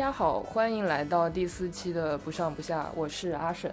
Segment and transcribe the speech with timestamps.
[0.00, 3.70] 大家好，欢迎来到第四期的不上不下，我是阿沈，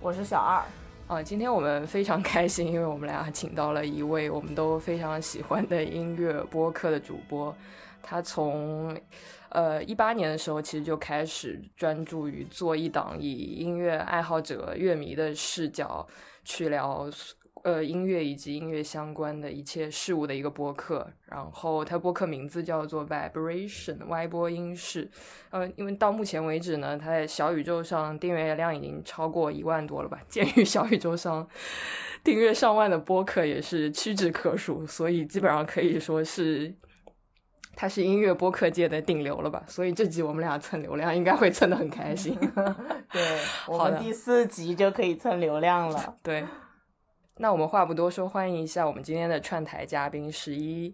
[0.00, 0.60] 我是小二。
[1.06, 7.54] 啊，今天我们非常开心，因为我们俩请到了一位我们都非常喜欢的音乐播客的主播。
[8.02, 9.00] 他从
[9.50, 16.04] 呃一八年的时候，其实就开始专注于做一档以音乐爱好者、乐迷的视角
[16.42, 17.08] 去聊。
[17.64, 25.10] 呃，音乐以及音乐相关的一切事物的一个播客，然后它播客名字叫做 Vibration 歪波音室。
[25.50, 30.20] 呃，因为到目前为止呢，它在小宇宙上订阅量已经超过一万多了吧？
[30.28, 31.48] 鉴于小宇宙上
[32.22, 36.74] 订阅上万的播客也是屈指可数，所以基本上可以说是
[37.74, 39.62] 它是音乐播客界的顶流了吧？
[39.66, 42.36] 所以这集我们俩蹭流量应该会蹭的很开心。
[43.12, 46.16] 对， 我们第四集就可以蹭流量了。
[46.22, 46.44] 对。
[47.40, 50.92] 那我们话不多说，欢迎一下我们今天的串台嘉宾十一。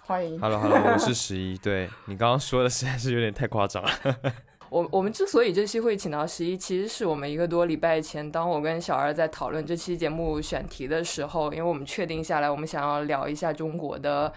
[0.00, 1.56] 欢迎，Hello Hello，我是十一。
[1.58, 3.90] 对你刚刚说的实在是有点太夸张了。
[4.68, 14.32] 我我们之所以这期会请到十一，其实是我们一个多礼拜前，当我跟小二在讨论这期节目选题的时候，因为我们确定下来，我们想要聊一下中国的。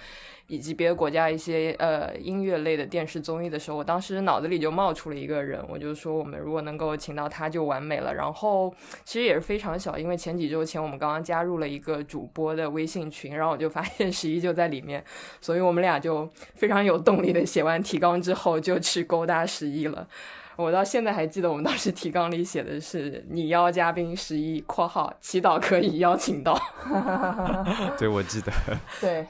[0.50, 8.14] 以及别的国家一些呃音乐类的电视综艺的时候，我当时脑子里就冒出了一个人，我就说我们如果能够请到他就完美了。
[8.16, 8.74] 然后
[9.06, 15.04] 其实也是非常小，因为前几周前我们刚刚加入了一个主播的微信群，然后我就发现十一就在里面，
[15.40, 20.08] 所以我们俩就非常有动力的写完提纲之后就去勾搭十一了。
[20.56, 26.60] 我到现在还记得我们当时提纲里写的是“你邀嘉宾十一（括号祈祷可以邀请到。）”
[27.98, 28.52] 对，我记得。
[29.00, 29.26] 对。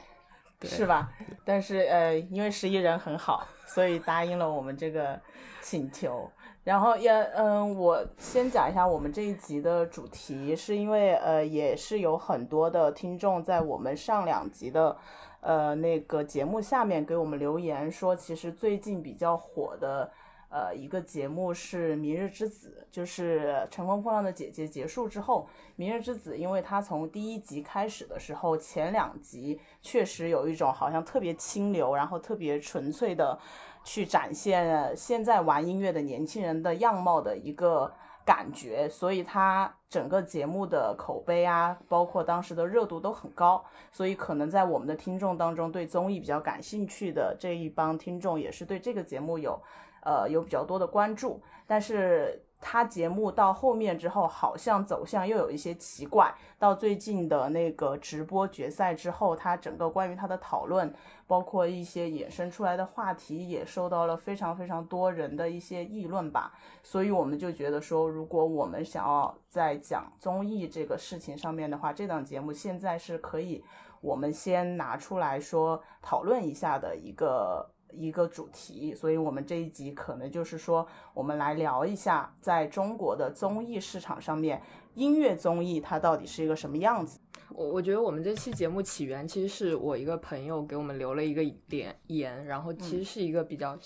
[0.68, 1.10] 是吧？
[1.44, 5.18] 但是呃，因为十一人很好， 所以答应了我们这个
[5.62, 6.30] 请求。
[6.64, 14.96] 然后也嗯，我先讲一下我们这一集的主题，是因为呃，也是有很多的听众在我们上两集的
[15.40, 20.10] 呃那个节目下面给我们留言说，其实最近比较火的。
[20.50, 33.38] 呃，一个节目是《明日之子》，就是《乘风破浪的姐姐》结束之后，《明日之子》因为它从第一集开始的时候，前两集确实有一种好像特别清流，然后特别纯粹的
[33.84, 37.94] 去展现现在玩音乐的年轻人的样貌的一个
[38.24, 49.56] 感觉，所以它整个节目的口碑啊，包括当时的热度都很高，所以可能在我们的听众当中，对综艺比较感兴趣的这一帮听众，也是对这个节目有。
[50.02, 56.34] 呃，有比较多的关注，但是他节目到后面之后，好像走向又有一些奇怪。
[56.58, 60.92] 到最近的那个直播决赛之后，他整个关于他的讨论，
[61.26, 66.52] 包括一些衍生出来的话题，也受到了非常非常多人的一些议论吧。
[66.82, 73.64] 所以我们就觉得说，如果我们想要在讲综艺这个事情上面的话，这档节目现在是可以
[74.02, 77.70] 我们先拿出来说讨论一下的一个。
[77.92, 84.62] 一个主题，所以我们这一集可能就是说，我们来聊一下，在中国的综艺市场上面，
[84.94, 87.18] 音乐综艺它到底是一个什么样子。
[87.50, 93.76] 我我觉得我们这期节目起源其实是我一个朋友给我们留了一个点言，然后其实是一个比较，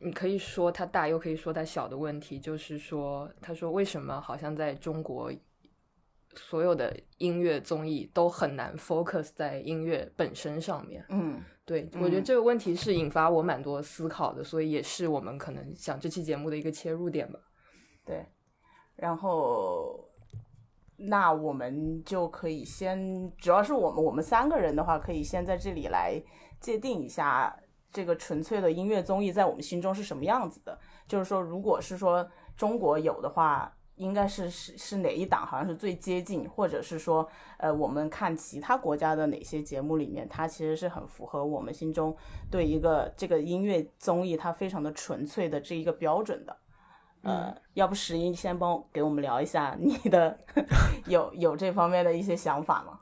[0.00, 5.32] 你可以说它大，又可以说它小的问题，就是说，他说为什么好像在中国，
[6.36, 11.04] 所有的音乐综艺都很难 focus 在音乐本身上面。
[11.08, 11.42] 嗯。
[11.70, 17.38] 对，我觉得这个问题是引发我蛮多思考的，所以也是我们可能想这期节目的一个切入点吧。
[18.04, 18.26] 对，
[18.96, 20.04] 然后
[20.96, 26.20] 那我们就可以先，主要是我们我们三个人的话，可以先在这里来
[26.58, 27.56] 界定一下
[27.92, 30.76] 这个纯粹的音乐综艺在我们心中是什么样子的。
[31.06, 33.72] 就是说，如果是说中国有的话。
[34.00, 42.16] 应该是是是哪一档好像是最接近，或者是说，呃，我们看其他国家的哪些节目里面，它其实是很符合我们心中
[42.50, 46.56] 对一个这个音乐综艺它非常的纯粹的这一个标准的。
[47.22, 50.38] 呃，要不十一先帮给我们聊一下你的
[51.06, 53.00] 有有这方面的一些想法吗？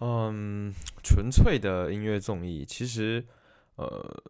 [0.00, 0.72] 嗯，
[1.02, 3.22] 纯粹的音乐综艺，其实，
[3.74, 4.22] 呃，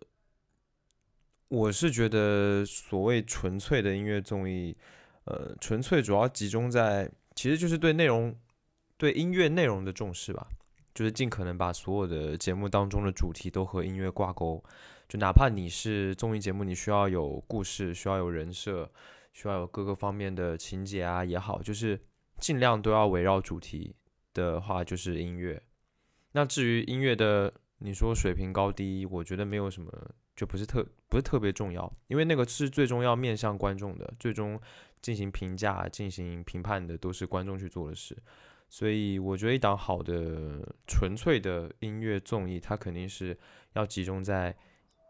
[1.46, 4.76] 我是觉得所谓纯粹的音乐综艺。
[5.26, 8.34] 呃，纯粹主要集中在，其实就是对内容、
[8.96, 10.46] 对音乐内容的重视吧，
[10.94, 14.62] 就是尽可能把所有的节目当中的主题都和音乐挂钩，
[15.08, 18.88] 就哪怕你是综艺节目，你需要有故事，需要有人设，
[19.32, 22.00] 需要有各个方面的情节啊也好，就是
[22.38, 23.96] 尽量都要围绕主题
[24.32, 25.60] 的话，就是音乐。
[26.32, 29.90] 那至于音乐的，你说水平高低，我觉得没有什么，
[30.36, 34.60] 就不是特不是特别重要，因为那个是最终要面向观众的，最终。
[35.06, 38.16] 进行评价、进行评判的都是观众去做的事，
[38.68, 43.38] 所以我觉得一档好的纯粹的音乐综艺，它肯定是
[43.74, 44.52] 要集中在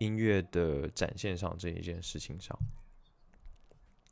[0.01, 2.55] 音乐的展现上这一件事情上。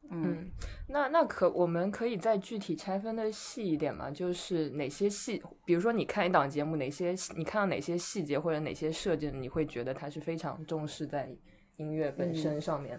[0.09, 0.51] 嗯，
[0.89, 4.11] 那那可我们可以再具体拆分的细一点吗？
[4.11, 11.31] 就是哪些细，比如说你看一档节目，哪些你看到哪些细节或者哪些设计，你会觉得它是非常重视在
[11.77, 12.99] 音乐本身上面。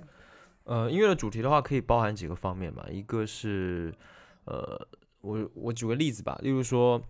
[0.66, 2.86] 呃，音乐的主题的话，可以包含几个方面嘛。
[2.90, 3.92] 一个是，
[4.44, 4.88] 呃，
[5.22, 7.02] 我我举个例子吧，例如说，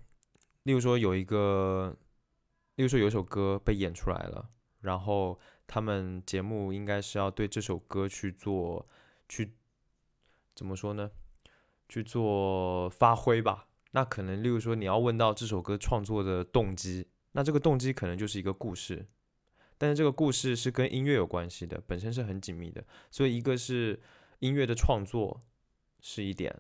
[0.64, 1.96] 例如说有一个，
[2.76, 4.50] 例如说有一首歌被演出来了，
[4.82, 8.88] 然后他们节目应该是要对这首歌去做
[9.28, 9.54] 去。
[10.56, 11.12] 怎么说呢？
[11.90, 13.68] 去做发挥吧。
[13.92, 19.06] 那可能，例如说，你要问到这首歌创作的动机，那这个动机可能就是一个故事，
[19.78, 22.84] 但是这个故事是跟音乐有关系的，本身是很紧密的。
[23.10, 24.00] 所以，一个是
[24.40, 25.40] 音乐的创作
[26.02, 26.56] 是一点，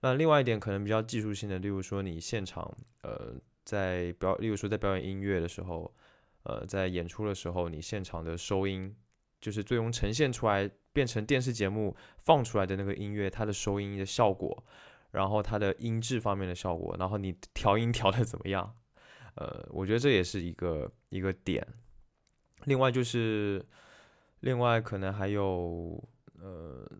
[0.00, 5.94] 那另外一点可能比较技术性的，例如说，你现场呃在表，例如说在表演音乐的时候，
[6.44, 8.94] 呃在演出的时候，你现场的收音。
[9.40, 14.64] 就是最终呈现出来变成电视节目放出来的那个音乐，它的收音的效果，
[15.10, 18.72] 然后它的音质方面的效果，然后你调音调的怎么样？
[19.34, 21.66] 呃，我觉得这也是一个一个点。
[22.64, 23.64] 另外就是，
[24.40, 26.02] 另外可能还有
[26.40, 26.90] 呃，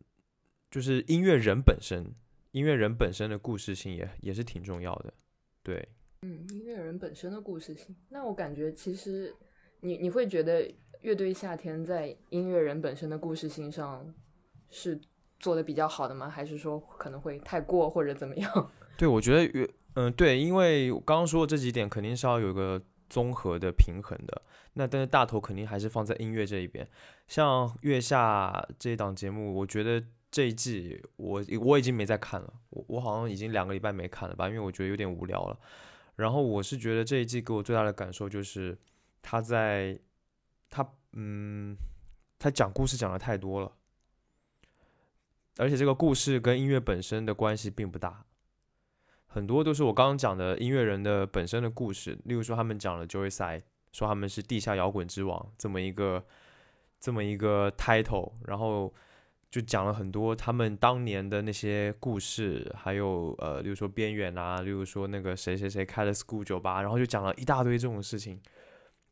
[0.70, 2.14] 就是音乐人本身，
[2.52, 5.12] 音乐人本身的故事性也也是挺重要的。
[5.62, 5.88] 对，
[6.22, 9.34] 嗯，音乐人本身的故事性，那我感觉其实
[9.80, 10.72] 你你会觉得。
[11.02, 14.14] 乐队夏天在音乐人本身的故事性上
[14.70, 15.00] 是
[15.40, 16.30] 做的比较好的吗？
[16.30, 18.70] 还是说可能会太过或者怎么样？
[18.96, 22.80] 对，我觉得乐，嗯，对，因为我刚刚说的这几点肯定是要有个
[23.12, 24.42] 综合的平衡的。
[24.72, 26.88] 那但是大头肯定还是放在音乐这一边。
[27.28, 35.58] 像月下这一档节目，我觉得这一季我我已经没再看了，我我好像已经两个礼拜没看了吧，因为我觉得有点无聊了。
[36.16, 38.78] 然后我是觉得这一季给我最大的感受就是
[39.20, 39.98] 他在。
[40.74, 40.82] 他
[41.12, 41.76] 嗯，
[42.38, 43.70] 他讲故事讲的太多了，
[45.58, 48.24] 而且这个故事跟音乐本身的关系并不大，
[49.32, 52.18] 很多都是我刚刚讲的音乐人的本身的故事。
[52.24, 56.22] 例如说，他们讲了 Joey s i 说他们是地下摇滚之王这么一个
[57.00, 58.92] 这么一个 title，然后
[59.50, 68.38] 就讲了很多他们当年的那些故事，还有呃，例如说边缘啊，例如说那个谁谁谁开了 school 酒吧，然后就讲了一大堆这种事情。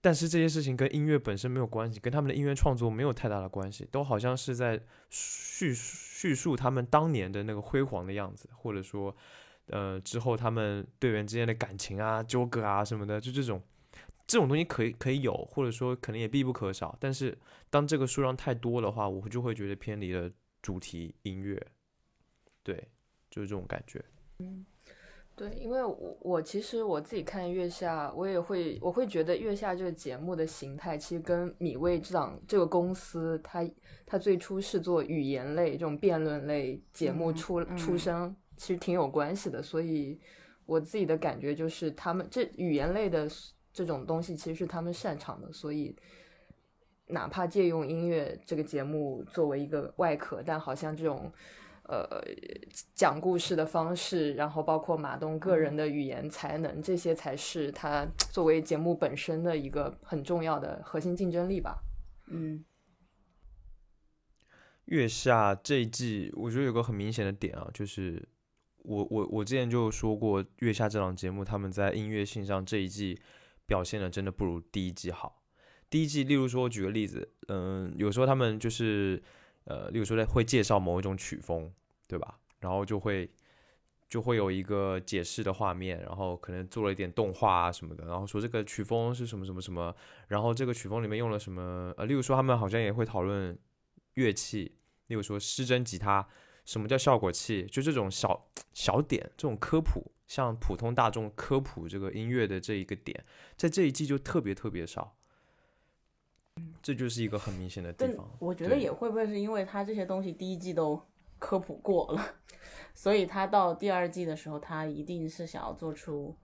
[0.02, 9.14] 但是这些事情跟音乐本身没有关系，跟他们的音乐创作没有太大的关系，都好像是在叙叙述他们当年的那个辉煌的样子，或者说，
[9.70, 13.60] 呃，之后他们队员之间的感情啊、纠葛啊什么的，就这种
[14.26, 16.96] 这种东西可以可以有，或者说可能也必不可少。
[17.00, 17.36] 但是
[17.68, 21.60] 当这个数量太多的话，我就会觉得偏离了主题音乐。
[22.62, 22.88] 对，
[23.30, 24.04] 就是这种感觉。
[24.38, 24.64] 嗯。
[25.36, 33.66] 对，因为我我其实我自己看月下，我也会我会觉得月下这个节目的形态，其实跟米未这档这个公司，它
[34.04, 39.62] 它最初是做语言类这种辩论类节目出出生，其实挺有关系的。
[39.62, 40.20] 所以
[40.66, 43.26] 我自己的感觉就是，他们这语言类的
[43.72, 45.50] 这种东西，其实是他们擅长的。
[45.52, 45.96] 所以
[47.06, 51.32] 哪怕借用音乐这个节目作为一个外壳，但好像这种。
[51.84, 52.06] 呃，
[52.94, 61.82] 讲故事的方式，然后包括马东个人的语言才能，这些才是他作为节目本身的一个很重要的核心竞争力吧。
[62.28, 62.64] 嗯，
[64.84, 68.28] 月下这一季，我觉得有个很明显的点啊，就是
[68.84, 73.20] 我我我之前就说过，月下这档节目他们在音乐性上这一季
[73.66, 75.42] 表现的真的不如第一季好。
[75.88, 79.22] 第一季，例如说，我举个例子，嗯，有时候他们就是
[79.64, 81.72] 呃，例如说会介绍某一种曲风。
[82.10, 82.40] 对吧？
[82.58, 83.30] 然后就会
[84.08, 89.94] 就会有一个解释的画面，然后可能做了一点动画啊什么的，然后说这个曲风是什么什么什么，
[90.26, 93.56] 然后这个曲风里面用了什么呃，例如说他们好像也会讨论
[94.14, 94.74] 乐器，
[95.06, 96.26] 例如说失真吉他，
[96.64, 103.24] 什么叫效果器，就这种小小点，这种科普，像普通大众科普这个音乐的这一个点，
[103.56, 105.16] 在这一季就特别特别少，
[106.82, 108.28] 这就是一个很明显的地方。
[108.38, 111.00] 我觉得也会不会是因为他这些东西第一季都。
[111.40, 112.34] 科普过了，
[112.94, 116.36] 所以他到第二季的时候，他一定是想要做出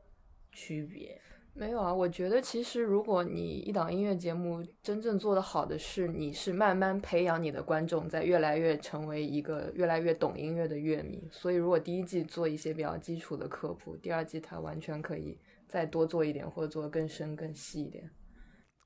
[0.53, 1.21] 区别。
[1.59, 11.27] 没有啊，我觉得其实如果你一档音乐节目真正做得好的是，你是慢慢培养你的观众，在越来越成为一个越来越懂音乐的乐迷。
[11.33, 18.11] 所以如果第一季做一些比较基础的科普，第二季它完全可以再多做一点，或者做得更深更细一点。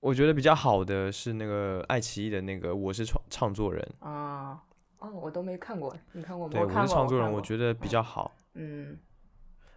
[0.00, 4.62] 我觉得比较好的是那个爱奇艺的那个《我是创创作人》啊。
[5.00, 6.52] 哦，我都没看过，你看过吗？
[6.52, 8.32] 对，我是创作人，我觉得比较好。
[8.54, 8.96] 嗯，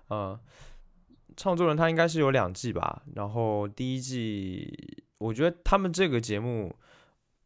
[0.10, 0.40] 呃，
[1.36, 6.76] 创作人他应该是有两季吧，然后第一季，我觉得他们这个节目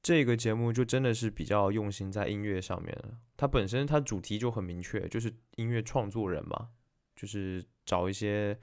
[0.02, 3.18] 这个节目就真的是比较用心在音乐上面了。
[3.36, 6.70] 它本身它主题就很明确，就是音乐创作人嘛，
[7.16, 8.58] 就是找一些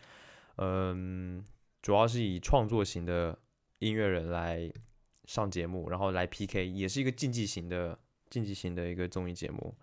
[0.56, 1.44] 嗯，
[1.82, 3.38] 主要是以创作型的
[3.78, 4.72] 音乐人来
[5.26, 7.98] 上节目，然后来 PK，也是一个竞技型的
[8.30, 9.76] 竞技型的一个综艺节目。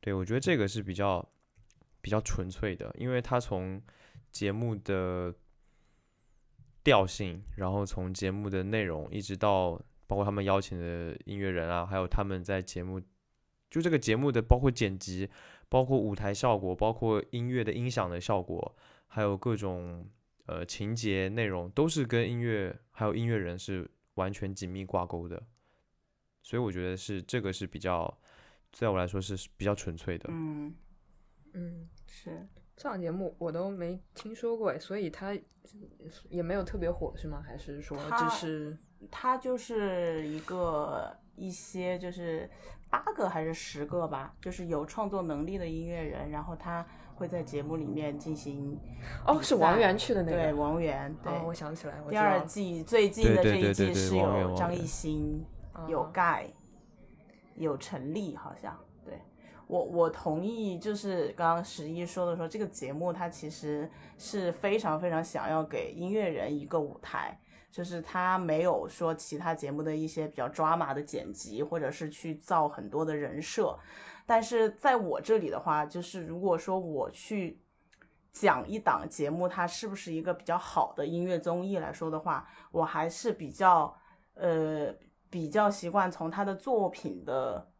[0.00, 1.26] 对我觉得这个是比较
[2.00, 3.80] 比较纯粹的，因为它从
[4.34, 5.32] 节目的
[6.82, 13.00] 调性，然后从节目的内容，一直到包括他们邀请的音乐人啊，还有他们在节目。
[13.70, 15.28] 就这个节目的，包括剪辑，
[15.68, 18.76] 包括舞台效果，包括音乐的音响的效果，
[19.06, 20.08] 还有各种
[20.46, 25.40] 呃情节内容，都是跟音乐还有音乐人是完全紧密挂钩的。
[26.42, 28.18] 所以我觉得是这个是比较，
[28.72, 30.28] 在我来说是比较纯粹的。
[30.30, 30.74] 嗯
[31.54, 32.46] 嗯，是
[32.76, 35.36] 这档节目我都没听说过，所以它
[36.28, 37.42] 也没有特别火是吗？
[37.46, 38.78] 还是说只是
[39.10, 42.50] 它就是一个一些就是。
[42.90, 48.78] 八个还是十个吧，就是有创作能力的音乐人，然后他会在节目里面进行。
[49.26, 50.38] 哦，是王源去的那个。
[50.38, 51.12] 对，王源。
[51.20, 55.44] 对，我想起来，第二季最近的这一季是有张艺兴、
[55.88, 56.48] 有盖、
[57.56, 58.78] 有陈粒，好像。
[59.04, 59.20] 对
[59.66, 67.38] 我，我同意，就是刚刚十一说的，说这个节目它其实是非常非常想要给音乐人一个舞台。
[67.70, 73.76] 就是他没有说其他节目的一些比较抓马的剪辑，或者是去造很多的人设，
[74.24, 77.60] 但是在我这里的话，就是如果说我去
[78.30, 83.92] 讲一档节目，它是不是一个比较好的音乐综艺来说的话，我还是比较
[84.34, 84.94] 呃
[85.28, 87.72] 比较习惯从他的作品的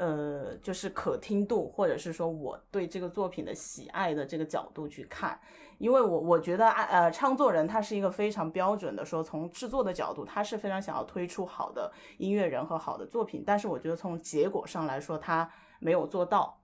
[0.00, 5.38] 呃就是可听度，或者是说我对这个作品的喜爱的这个角度去看。
[5.78, 16.60] 因为我我觉得啊呃，唱作人他是一个非常标准的，说从制作的角度，他是非常想要推出好的音乐人和好的作品，但是我觉得从结果上来说，他没有做到，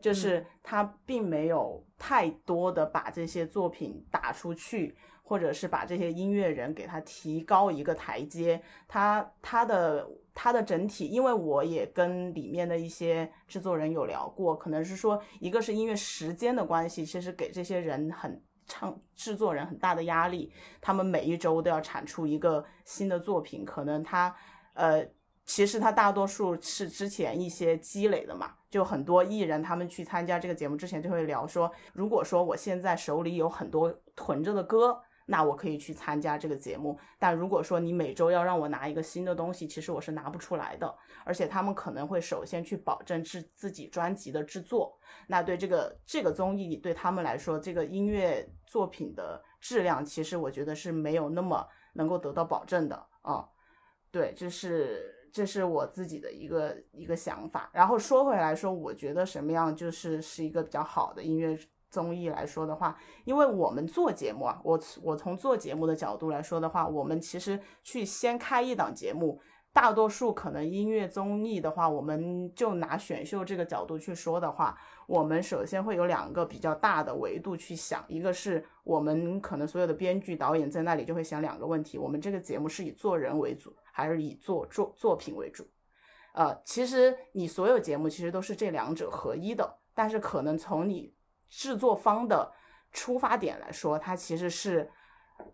[0.00, 24.34] 就是他并没有太多的把这些作品打出去，或者是把这些音乐人给他提高一个台阶，他他的他的整体，因为我也跟里面的一些制作人有聊过，可能是说一个是因为时间的关系，其实给这些人很唱制作人很大的压力，他们每一周都要产出一个新的作品，可能他
[24.74, 25.06] 呃，
[25.44, 35.00] 其实他大多数是之前一些积累的嘛，就很多艺人他们去参加这个节目之前就会聊说，如果说我现在手里有很多囤着的歌。
[35.30, 40.92] 那我可以去参加这个节目，但如果说你每周要让我拿一个新的东西，其实我是拿不出来的。
[41.24, 53.48] 而且他们可能会首先去保证制自己专辑的制作，那对这个这个综艺对他们来说，这个音乐作品的质量，其实我觉得是没有那么能够得到保证的啊。
[54.10, 57.70] 对，这是这是我自己的一个一个想法。
[57.72, 61.56] 然后说回来说，我觉得什么样就是是一个比较好的音乐。
[61.90, 69.40] 综艺来说的话，因为我们做节目啊，我我从做节目的角度来说的话，我们其实去先开一档节目，
[69.72, 85.66] 大多数可能音乐综艺的话，我们就拿选秀这个角度去说的话，我们首先会有两个比较大的维度去想，一个是我们可能所有的编剧导演在那里就会想两个问题：我们这个节目是以做人为主，还是以做作作品为主？
[86.32, 91.12] 呃，其实你所有节目其实都是这两者合一的，但是可能从你
[91.50, 92.50] 制作方的
[92.90, 94.90] 出发点来说，它其实是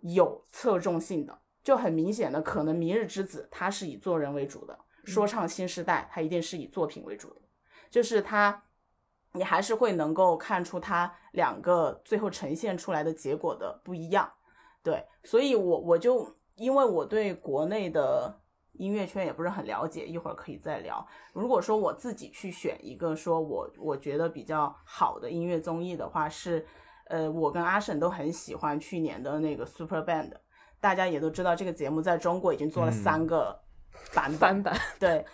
[0.02, 4.78] 有侧重性的，就很明显的，可能《明日之子》它是以做人为主的，
[5.10, 7.40] 《说唱新时代》它一定是以作品为主的，
[7.90, 8.62] 就是它，
[9.32, 14.32] 你还是会能够看出它两个最后呈现出来的结果的不一样，
[14.82, 18.40] 对，所以我我就因为我对国内的。
[18.78, 21.06] 音乐圈也不是很了解，一会儿可以再聊。
[21.33, 26.64] 如果说我自己去选一个，说我我觉得比较好的音乐综艺的话，是，
[27.06, 30.33] 呃，我跟阿沈都很喜欢去年的那个 Super Band。
[30.78, 33.59] 大家也都知道，这个节目在中国已经做了三个
[34.14, 35.25] 版版本，对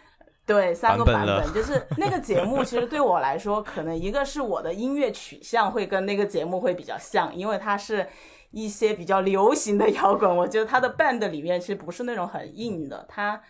[0.46, 1.52] 对，三个版本。
[1.52, 8.08] 就是 那个节目，其实对我来说，可能一个是我的音乐取向会跟那个节目会比较像，因为它是。
[8.54, 13.40] 一些比较流行的摇滚，我觉得它的 band 里面其实不是那种很硬的，他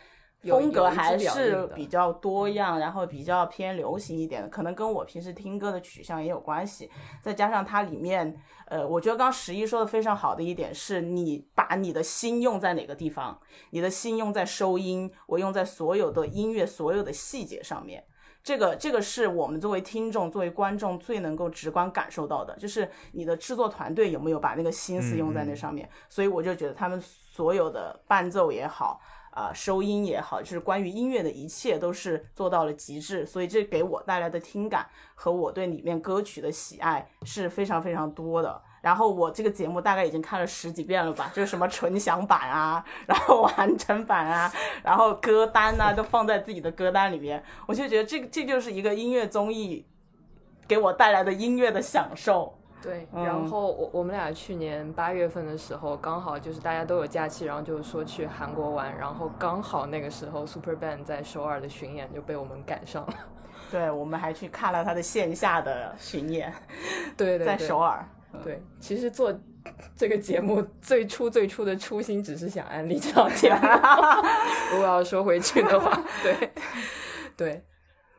[0.43, 6.91] 风格还是比较多样，然后比较偏流行一点的，可能跟我平时听歌的取向也有关系。
[7.21, 13.39] 再加上它里面，呃，我觉得刚十一说的非常好的一点是，你把你的心用在哪个地方，
[13.71, 18.05] 你的心用在收音，我用在所有的音乐所有的细节上面。
[18.45, 25.89] 这个这个是我们作为听众、作为观众最能够直观感受到的，就是你的制作团队有没有把那个心思用在那上面。
[26.09, 29.01] 所以我就觉得他们所有的伴奏也好，
[29.33, 38.63] 啊收音也好，就是关于音乐的一切都是做到了极致，所以这给我带来的听感和我对里面歌曲的喜爱是非常非常多的。
[38.83, 49.87] 然后我这个节目大概已经看了十几遍了吧，就是什么纯享版啊，然后完整版啊，然后歌单啊都放在自己的歌单里面，我就觉得这个这就是一个音乐综艺
[50.67, 52.59] 给我带来的音乐的享受。
[52.83, 63.15] 对，然后我我们俩去年八月份的时候，刚好就是大家都有假期，然后就是说去韩国玩，然后刚好那个时候 Super Band 在首尔的巡演就被我们赶上了。
[63.71, 66.53] 对，我们还去看了他的线下的巡演，
[67.17, 68.05] 对对，在首尔。
[68.43, 69.33] 对，其实做
[69.95, 73.61] 这个节目最初最初的初心只是想安利这档节目。
[74.73, 76.51] 如果要说回去的话，对，
[77.37, 77.65] 对，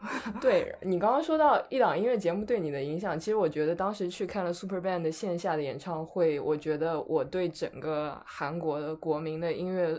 [0.42, 9.98] 对你刚刚说到一档音乐节目对你的影响，其实我觉得当时去看了 Super Band 的线下的演唱会，我觉得我对整个韩国的国民的音乐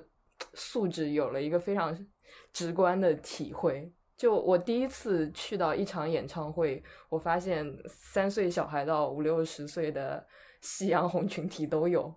[0.52, 2.06] 素质有了一个非常
[2.52, 3.92] 直观的体会。
[4.16, 10.24] 就我第一次去到一场演唱会，我发现三岁小孩到五六十岁的
[10.60, 12.14] 夕阳红群体都有，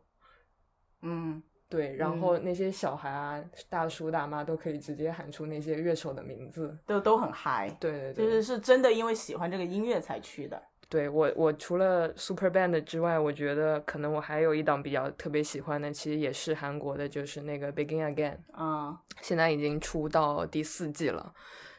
[1.02, 10.62] 嗯，对，然后那些小孩啊、大叔大妈都可以直接喊出那些乐手的名字，都都很嗨，对对对，就是是真的因为喜欢这个音乐才去的。
[10.90, 21.34] 对我，我除了 Super Band 之外，我觉得可能我还有一档比较特别喜欢的，其实也是韩国的，就是那个 Begin Again，啊，现在已经出到第四季了。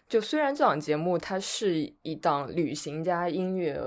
[0.06, 3.80] 就虽然这档节目它是一档旅行加音乐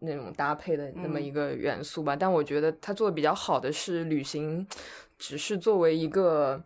[0.00, 4.66] 那种搭配的那么一个元素吧，但我觉得它做的比较好的是旅行，
[5.18, 6.62] 只是作为一个。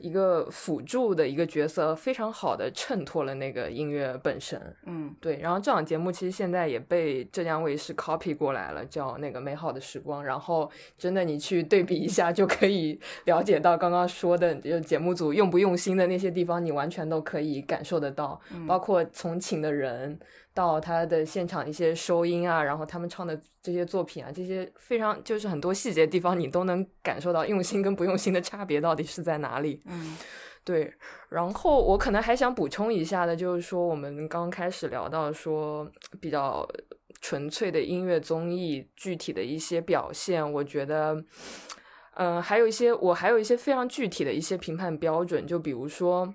[0.00, 4.56] 一个辅助的一个角色，非常好的衬托了那个音乐本身。
[4.86, 5.38] 嗯，对。
[5.38, 10.22] 然后这档节目其实现在也被浙江卫视 copy 过来了，叫那个《美好的时光》。
[10.24, 18.40] 然后真的，你去对比一下，就可以了解到刚刚说的就节目组用不用心的那些地方，你完全都可以感受得到。
[18.68, 20.16] 包括从请的人。
[20.58, 29.80] 到他的现场一些收音啊，然后他们唱的这些作品啊，这些非常就是很多细节地方，你都能感受到用心跟不用心的差别到底是在哪里。
[29.84, 30.18] 嗯，
[30.64, 30.92] 对。
[31.28, 35.88] 然后我可能还想补充一下的，就是说我们刚开始聊到说
[36.20, 36.68] 比较
[37.20, 41.24] 纯粹的音乐综艺具体的一些表现，我觉得，
[42.16, 46.34] 嗯，还有一些我还有一些非常具体的一些评判标准，就比如说，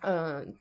[0.00, 0.56] 嗯。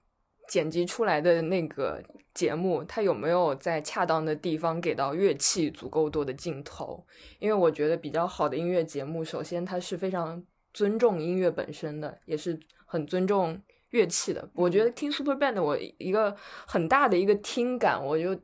[0.52, 7.06] 剪辑出来的那个节目，它有没有在恰当的地方给到乐器足够多的镜头？
[7.40, 13.58] 因为我觉得比较好的音乐节目，首先它是非常尊重音乐本身的，也是很尊重
[13.92, 14.50] 乐器的。
[14.54, 16.36] 我觉得听 Super Band，我一个
[16.68, 18.38] 很大的一个听感，我就。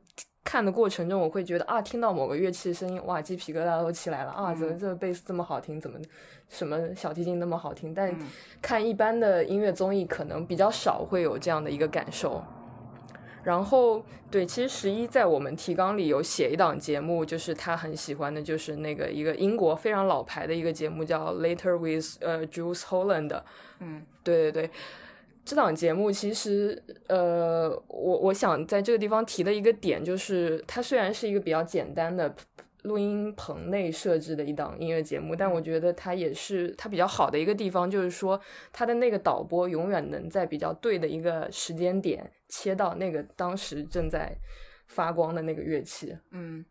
[0.48, 4.54] 看的过程中，我会觉得啊，听到某个乐器的声音，哇，鸡皮疙瘩都起来了啊！
[4.54, 5.78] 怎么这个贝斯这么好听？
[5.78, 5.98] 怎么
[6.48, 7.92] 什么小提琴那么好听？
[7.92, 8.18] 但
[8.62, 12.42] 看一般的音乐综艺，可能比较少会有这样的一个感受。
[13.44, 23.38] 然后，对，其实十一在我们提纲里有写一档节目，就是他很喜欢的，就是那个一个英国非常老牌的一个节目，叫 Later with 呃 Jules Holland。
[23.80, 24.70] 嗯，对对对。
[25.48, 32.36] 这档节目其实，呃，我我想在这个地方提的一个点就是，它虽然是一个比较简单的
[32.82, 38.38] 录音棚内设置的一档音乐节目，但我觉得它也是它比较好的一个地方，就是说
[38.74, 44.36] 它的那个导播永远能在比较对的一个时间点切到那个当时正在
[44.86, 46.14] 发光的那个乐器。
[46.30, 46.62] 嗯，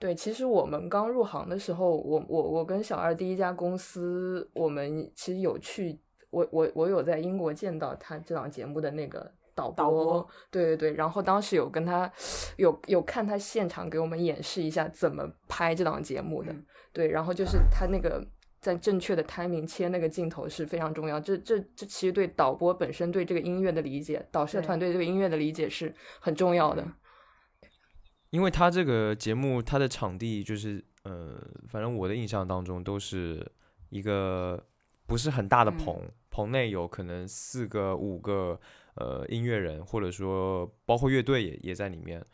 [0.00, 6.00] 对，其实我们刚入行的时候，我我我跟小二第一家公司，我们其实有去。
[6.32, 12.10] 我我我有在英国见到他这档节目的那个导播，对对对，然后当时有跟他
[12.56, 16.52] 有有看他现场给我们演示一下怎么拍这档节目的，
[16.92, 18.26] 对，然后就是他那个
[18.60, 26.84] 在正确的 timing 切那个镜头是非常重要，这这这其实对导播本身对这个音乐的理解，导师团队对音乐的理解是很重要的。
[28.30, 31.36] 因为他这个节目他的场地就是呃，
[31.68, 33.46] 反正我的印象当中都是
[33.90, 34.64] 一个
[35.12, 36.00] 不是很大的棚。
[36.30, 38.58] 棚内有可能四个、五个
[38.94, 42.24] 呃音乐人，或者说包括乐队也也在里面，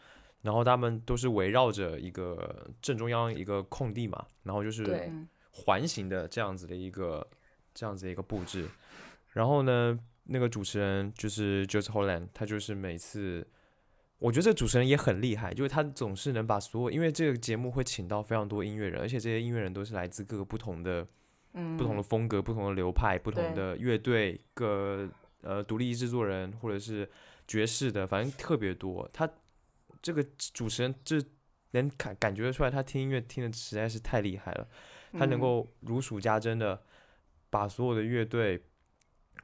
[0.43, 5.11] 然后他们都是围绕着一个正中央一个空地嘛，然后就是
[5.51, 7.27] 环形的这样子的一个
[7.75, 8.69] 这样子的一个布置。
[9.33, 13.45] 然后呢，那个主持人就是 Joseph Holland，他就是每次，
[14.21, 21.05] 我觉得这主持人也很厉害，就是他总是能把所有，因为这个节目会请到非常多音乐人，而且这些音乐人都是来自各个不同的。
[21.52, 25.08] 不同的风格、不同的流派、不同的乐队、个
[25.42, 27.08] 呃独立制作人或者是
[27.46, 29.08] 爵士的，反正特别多。
[29.12, 29.28] 他
[30.00, 31.20] 这个主持人这
[31.72, 34.68] 能感感觉得出来，他听音乐听的实在是太厉害了。
[35.12, 36.80] 他能够如数家珍的
[37.50, 38.62] 把所有的乐队、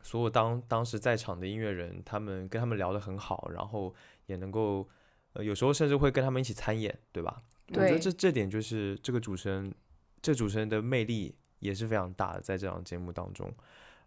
[0.03, 3.95] 所有当当时在场的音乐人，他们跟他们聊得很好，然后
[4.27, 4.87] 也能够，
[5.33, 7.43] 呃，有时候甚至会跟他们一起参演，对吧？
[7.69, 9.75] 我觉得这这点就是这个主持人，
[10.21, 13.53] 这主持人的魅力也是非常大的，在这档节目当中。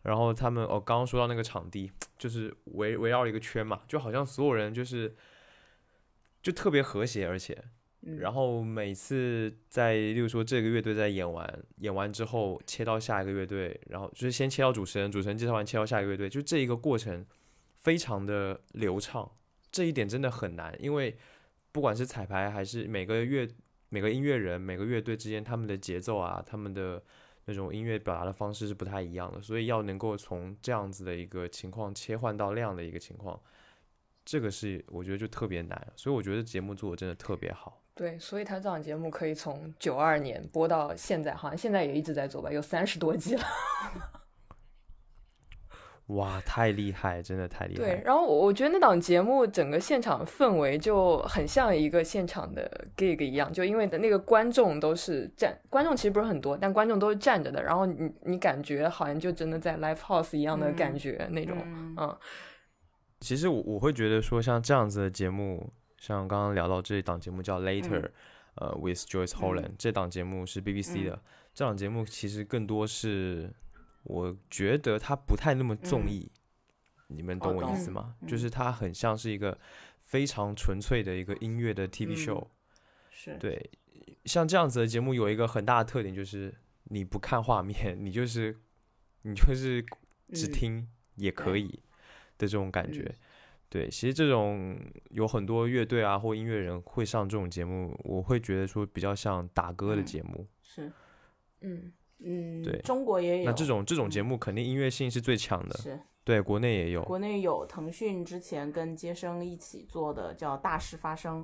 [0.04, 5.16] 然后他们哦，刚刚说到那个场地， 就是围围绕一个圈嘛，就好像所有人就是
[6.42, 7.58] 就特别和谐，而且。
[8.00, 17.26] 然后每次在，例如说这个乐队在演完，演完之后切到下一个乐队，然后就是先切到主持人，主持人介绍完切到下一个乐队，就这一个过程
[17.80, 19.30] 非常的流畅。
[19.72, 21.18] 这一点真的很难，因为
[21.74, 23.46] 不管是彩排还是每个乐
[23.90, 27.04] 每个音乐人每个乐队之间，他们的节奏啊，他们的
[27.48, 33.40] 那种音乐表达的方式是不太一样的，所以要能够从这样子的一个情况切换到那样的一个情况，
[34.26, 35.88] 这个是我觉得就特别难。
[35.96, 37.82] 所以我觉得节目做的真的特别好。
[37.96, 43.44] 对，所以他这档节目可以从九二年播到现在，好像现在也一直在做吧，有三十多集了。
[46.08, 47.84] 哇，太厉害，真的太厉害。
[47.84, 61.58] 对，然后我我觉得那档节目整个现场氛围就很像一个现场的 gig 一样，就因为的那个观众都是站，观众其实不是很多，但观众都是站着的，然后你你感觉好像就真的在 live house 一样的感觉那种，
[61.98, 62.18] 嗯。
[63.20, 65.72] 其实我我会觉得说像这样子的节目。
[66.00, 68.08] 像刚刚聊到这一档节目叫 Later，
[68.54, 71.20] 呃，with Joyce Holland，这档节目是 BBC 的。
[71.56, 73.52] 这档节目其实更多是，
[74.08, 76.32] 我觉得它不太那么综艺，
[77.08, 78.16] 你们懂我意思吗？
[78.26, 79.58] 就是它很像是一个
[80.02, 82.48] 非常纯粹的一个音乐的 TV show。
[83.12, 83.38] 是。
[83.38, 83.70] 对，
[84.26, 86.54] 像这样子的节目有一个很大的特点，就是
[86.86, 88.58] 你不看画面， 你就是
[89.24, 89.86] 你就是
[90.34, 91.68] 只听也可以
[92.38, 93.14] 的这种感觉。
[93.70, 100.48] 对，其实这种有很多乐队啊或音乐人会上这种节目，我会觉得说比较像打歌的节目。
[100.62, 100.90] 是，
[101.60, 103.46] 嗯嗯，对，中国也有。
[103.46, 105.78] 那这种这种节目肯定音乐性是最强的。
[105.78, 107.04] 是，对，国内也有。
[107.04, 111.44] 国内有腾讯之前跟接生一起做的叫《大事发生》，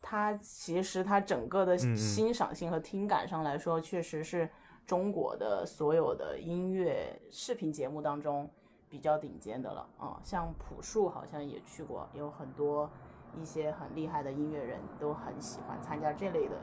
[0.00, 4.48] 它其实它整个的欣赏性和听感上来说，确实是
[4.86, 8.50] 中国的所有的音乐视频节目当中。
[8.88, 12.88] 比较顶尖的了啊，像朴树好像也去过，有很多
[13.36, 16.54] 一些很厉害的音乐人都很喜欢参加这类的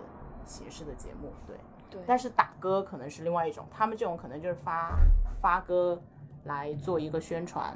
[0.46, 1.58] 形式的节目，对。
[1.94, 2.02] 对。
[2.06, 5.00] 但是打歌可能是另外一种，他们这种可能就是发
[5.40, 6.02] 发歌
[6.44, 7.74] 来做一个宣传，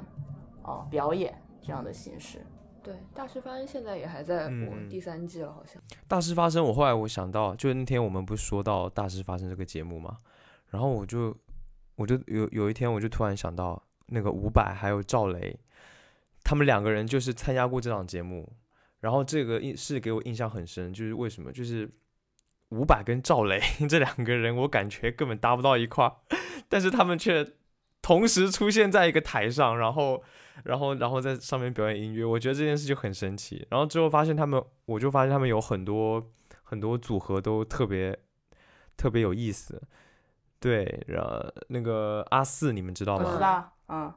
[0.62, 2.44] 哦，表演这样的形式。
[2.82, 5.80] 对，大师发生现在也还在播第三季了，好像。
[6.06, 10.18] 大师发生，我后来我想到，就那天我们不是说到大师发生这个节目吗？
[10.66, 11.34] 然后我就
[11.96, 13.82] 我就有有一天我就突然想到。
[14.10, 15.54] 那个伍佰还有赵雷，
[16.42, 18.50] 他们两个人就是参加过这档节目，
[19.00, 21.52] 然后这个印是给我印象很深，就是为什么？
[21.52, 21.86] 就是
[22.70, 26.16] 伍佰跟赵雷 这两个人，我感觉根本搭不到一块儿，
[26.68, 27.46] 但是他们却
[28.02, 30.22] 同时出现在一个台上，然后，
[30.64, 33.66] 然后，然后在上面表演音乐，我觉得这件事就很神奇。
[33.70, 36.30] 然后之后发现他们，我就发现他们有很多
[36.62, 38.18] 很多组合都特别
[38.96, 39.82] 特别有意思。
[40.60, 43.32] 对，然后那个阿四，你们知道吗？
[43.32, 43.72] 知道。
[43.88, 44.12] 嗯，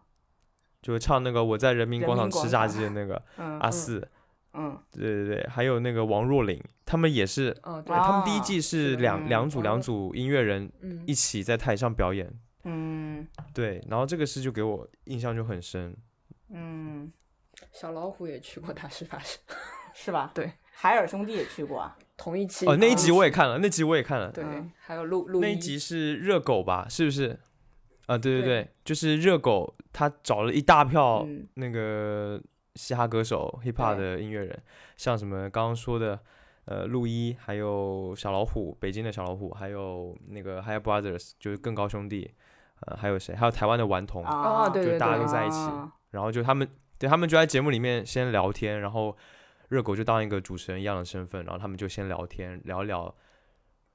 [0.81, 3.21] 就唱那个我在人民广场吃炸鸡的那个
[3.59, 4.09] 阿四，嗯，
[4.91, 7.51] 对对对，还有那个王若琳，他们也是，
[7.85, 10.71] 对，他们第一季是两两组两组音乐人
[11.05, 12.31] 一起在台上表演，
[12.63, 15.95] 嗯，对，然后这个事就给我印象就很深，
[16.49, 17.11] 嗯，
[17.71, 19.39] 小老虎也去过大事发生，
[19.95, 20.31] 是吧？
[20.33, 22.65] 对，海尔兄弟也去过啊，同一期。
[22.67, 24.43] 哦，那一集我也看了，那集我也看了，对，
[24.79, 26.87] 还有录录那一集是热狗吧？
[26.89, 27.39] 是不是？
[28.07, 32.41] 啊，对对对，就是热狗，他找了一大票那个
[32.75, 34.61] 嘻哈歌手、hip hop 的音乐人，
[34.95, 36.19] 像什么刚刚说的，
[36.65, 42.33] 呃，陆一，还有小老虎，北京的小老虎，还有那个 Hi Brothers，就是更高兄弟，
[42.81, 43.35] 呃，还有谁？
[43.35, 45.57] 还有台湾的顽童，哦，对对对，大家都在一起，
[46.11, 49.17] 然后就他们，对他们就在节目里面先聊天，然后
[49.69, 53.13] 热狗就当一个主持人一样的身份，然后他们就先聊天聊聊，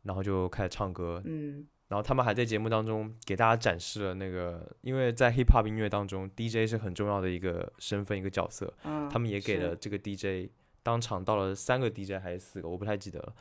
[0.02, 1.66] 然后就开始唱歌，嗯。
[1.88, 8.74] 然后他们还在节目当中给大家展示了那个，因为在 hip hop 音乐当中，DJ 是很重要的一个身份一个角色。
[8.82, 10.50] 嗯，他们也给了这个 DJ
[10.82, 13.32] 当场到了三个 DJ 还是四个，我不太记得了，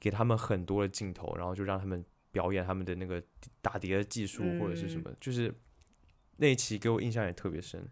[0.00, 3.22] 给他们很多的镜头，然后就让他们表演他们的那个
[3.62, 5.54] 打碟的技术或者是什么，就是
[6.38, 7.88] 那一期给我印象也特别深。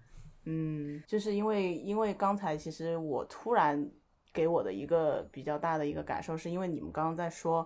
[0.46, 3.88] 嗯，就是因为因为刚才其实我突然
[4.32, 7.64] 给我的一个比较大的一个感受，是因为你们刚刚在说。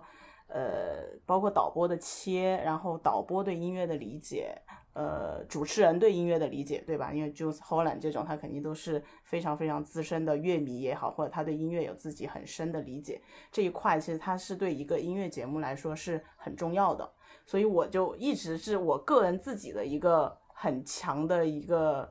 [0.49, 4.59] 呃，包括导播的切，然后导播对音乐的理解，
[4.93, 7.13] 呃，主持人对音乐的理解，对吧？
[7.13, 17.09] 因为 Jules Holland 这种，他肯定都是非常非常资深的乐迷也好，或者他对音乐有自己很深的理解，这一块其实他是对一个音乐节目来说是很重要的。
[17.45, 22.09] 所以我就一直是我个人自己的一个很强的一个。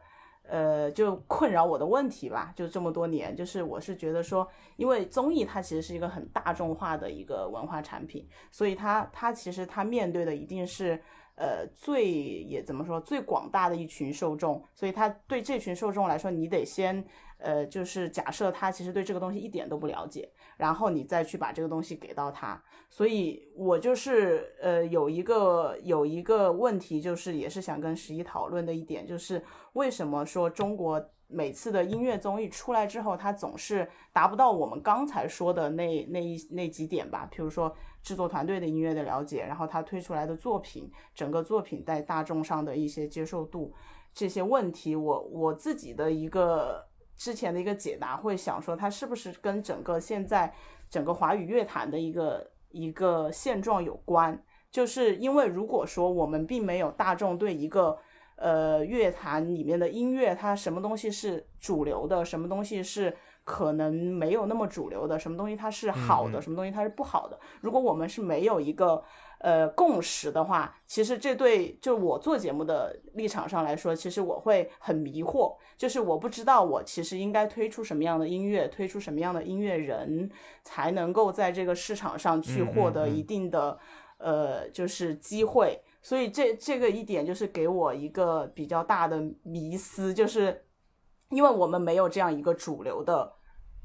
[0.49, 11.01] 呃，就困扰我的问题吧，就这么多年，就是我是觉得说，因为综艺它其实是一个很大众化的一个文化产品，所以它它其实它面对的一定是
[11.37, 17.05] 呃最也怎么说最广大的一群受众，所以它对这群受众来说，你得先
[17.39, 29.43] 呃就是假设他其实对这个东西一点都不了解，然后你再去把这个东西给到他，所以我就是呃有一个有一个问题，就是也是想跟十一讨论的一点就是。
[29.75, 37.29] 为什么说中国每次的音乐综艺出来之后，它总是达不到我们刚才说的那那一那几点吧？
[37.31, 37.73] 比如说
[38.03, 43.73] 制作团队的音乐的了解，然后他推出来的作品，整个作品在大众上的一些接受度，
[44.13, 46.85] 这些问题，我我自己的一个
[47.19, 50.51] 之前的一个解答会想说，它是不是跟整个现在
[50.89, 54.43] 整个华语乐坛的一个一个现状有关？
[54.71, 57.99] 就是因为如果说我们并没有大众对一个
[58.37, 67.37] 呃，乐坛里面的音乐，它什么东西是主流的，什么东西是可能没有那么主流的，什么东西它是好的，什么东西它是不好的。
[67.61, 69.03] 如果我们是没有一个
[69.39, 80.31] 呃共识的话，其实这对就我做节目的立场上来说，其实我会很迷惑，就是我不知道我其实应该推出什么样的音乐，推出什么样的音乐人，
[80.65, 83.79] 才能够在这个市场上去获得一定的
[84.19, 85.81] 呃就是机会。
[86.01, 90.65] 所以这这个一点就是给我一个比较大的迷思，就是
[91.29, 93.33] 因为我们没有这样一个主流的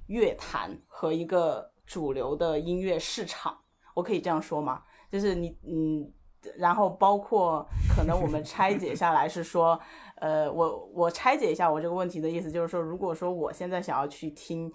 [0.07, 3.57] 乐坛和一个主流的音乐市场，
[3.93, 4.83] 我可以这样说吗？
[5.13, 6.11] 就是你嗯，
[6.57, 7.63] 然后包括
[7.95, 9.79] 可能我们拆解下来是说，
[10.15, 14.71] 呃，我我拆解一下我这个问题的意思，就是说，如果说我现在想要去听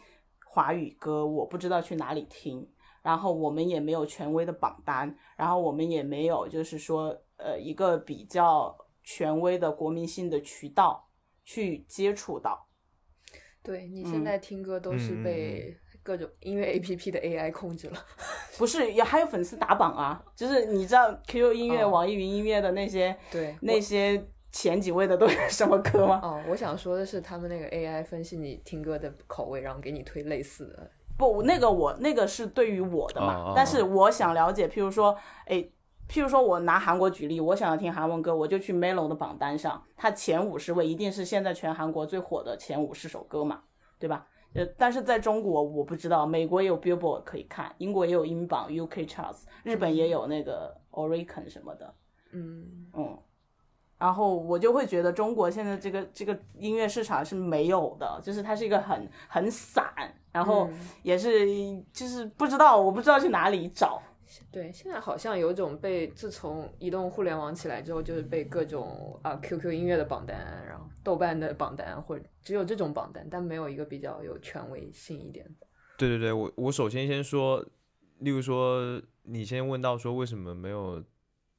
[0.46, 2.64] 华语歌，我不知道去哪里听，
[3.02, 7.20] 然后我们也没有权威的榜单，然后我们也没有就是说。
[7.40, 11.08] 呃，一个比较权威的国民性的渠道
[11.44, 12.66] 去接触到。
[13.62, 17.98] 对你现在听歌都是被各种音乐 A P P 的 A I 控制了，
[18.56, 20.24] 不是也还有粉丝打榜啊？
[20.34, 26.18] 就是你知道 Q Q 音乐、网易云音乐的那些，对那些前几位的都是什么歌吗？
[26.24, 30.90] 哦，我想说的是，他们那个 A I 分析你听歌的口味，然后给你推类似的。
[31.18, 35.68] 不，那个我那个是对于我的嘛，但是我想了解，譬如说，哎。
[36.10, 43.60] 譬如说，我拿韩国举例，我想要听韩文歌，我就去 Melo 的榜单上，它前五十位一定是现在全韩国最火的前五十首歌嘛，
[43.98, 44.26] 对吧？
[44.54, 51.94] 呃，但是在中国我不知道，美国也有 Billboard 可以看，英国也有英榜 UK Charts，日本也有那个 Oricon 什么的，
[52.32, 52.86] 嗯。
[52.94, 53.18] 嗯，
[53.98, 59.84] 然后我就会觉得中国现在这个这个音乐市场是没有的，就是它是一个很很散，
[60.32, 60.68] 然后
[61.02, 61.46] 也是
[61.92, 64.02] 就是不知道，我不知道去哪里找。
[64.50, 75.66] 对，现在好像有种被自从移动互联网起来之后，就是被各种啊 QQ 音乐的榜单，然后豆瓣的榜单，或者只有这种榜单，但没有一个比较有权威性一点的。
[75.96, 77.64] 对对对，我我首先先说，
[78.18, 81.04] 例如说你先问到说为什么没有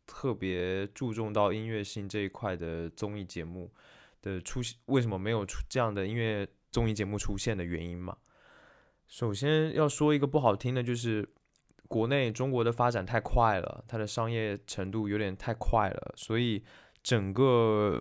[0.08, 3.72] 特别注重到音乐性这一块的综艺节目
[4.22, 8.18] 的出现，为什么没有出这样的音乐综艺节目出现的原因嘛？
[9.08, 11.30] 首先要说一个不好听的，就是。
[11.90, 16.64] 国内中国的发展太快了，它的商业程度有点太快了，所以
[17.02, 18.00] 整个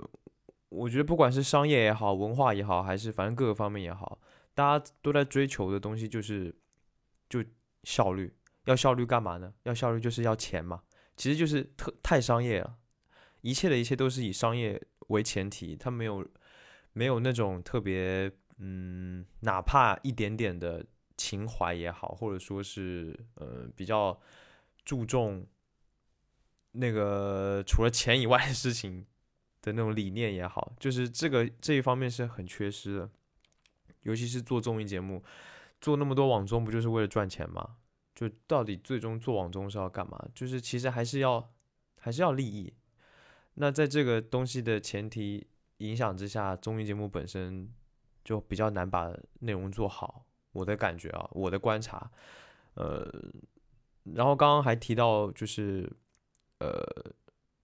[0.68, 4.20] 我觉得不管是商业也好，文化也好，还是反正各个方面也好，
[4.54, 6.54] 大家都在追求的东西就是
[7.30, 7.42] 就
[7.84, 8.36] 效率。
[8.66, 9.54] 要效率干嘛呢？
[9.62, 10.82] 要效率就是要钱嘛。
[11.16, 12.76] 其实就是特太商业了，
[13.40, 16.28] 一切的一切都是以商业为前提，它没有
[16.92, 20.84] 没有那种特别嗯，哪怕一点点的。
[21.18, 24.18] 情怀也好，或者说是呃比较
[24.86, 25.46] 注重
[26.72, 29.04] 那个除了钱以外的事情
[29.60, 33.10] 的那种理念也好，就是这个这一方面是很缺失的。
[34.02, 35.22] 尤其是做综艺节目，
[35.80, 37.76] 做那么多网综，不就是为了赚钱吗？
[38.14, 40.18] 就到底最终做网综是要干嘛？
[40.34, 41.52] 就是其实还是要
[41.98, 42.72] 还是要利益。
[43.54, 45.46] 那在这个东西的前提
[45.78, 47.68] 影响之下，综艺节目本身
[48.24, 50.24] 就比较难把内容做好。
[50.58, 52.10] 我的感觉啊，我的观察，
[52.74, 53.06] 呃，
[54.14, 55.88] 然后刚刚还提到，就是，
[56.58, 56.82] 呃，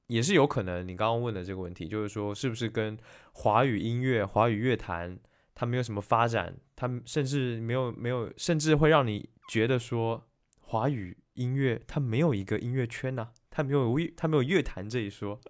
[0.07, 2.97] 也是有可能你刚刚问的这个问题，就是说是不是跟
[3.33, 5.19] 华语音乐、华语乐坛
[5.55, 10.23] 它没有什么发展，它甚至没有没有，甚至会让你觉得说
[10.61, 15.41] 华语音乐它没有一个音乐圈呢，它没有乐，它没有乐坛这一说，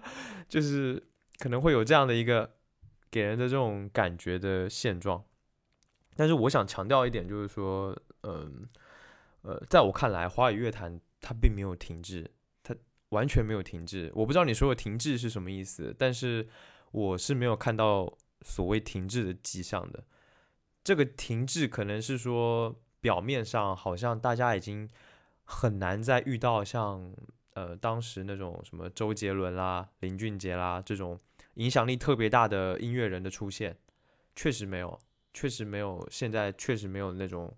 [0.48, 1.02] 就是
[1.38, 2.54] 可能会有这样的一个
[3.10, 5.24] 给人的这种感觉的现状。
[6.16, 8.68] 但是我想强调一点，就是说，嗯，
[9.42, 12.30] 呃，在我看来，华语乐坛它并没有停滞。
[12.62, 12.74] 它，
[13.10, 14.10] 完全没有停滞。
[14.14, 16.48] 我不知道你说的停滞是什么意思，但是
[16.92, 20.04] 我是没有看到所谓停滞的迹象的。
[20.82, 24.88] 这个停滞可能是说表面上好像大家已经
[25.44, 27.14] 很难再遇到像
[27.54, 31.18] 呃当时那种什么周杰伦啦、林俊杰啦这种
[31.54, 33.76] 影响力特别大的音乐人的出现，
[34.34, 34.98] 确实没有，
[35.34, 37.54] 确实没有，现在确实没有那种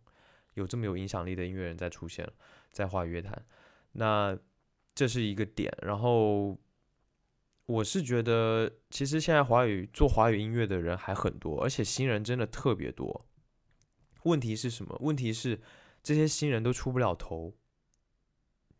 [0.54, 2.28] 有这么有影响力的音乐人在出现
[2.72, 3.46] 在华语乐坛。
[3.92, 4.36] 那
[4.94, 6.58] 这是一个点，然后
[7.66, 13.26] 我是觉得，其实现在华语做华语音乐的人还很多，而且新人真的特别多。
[14.22, 14.96] 问题是什么？
[15.00, 15.60] 问题是
[16.02, 17.54] 这些新人都出不了头，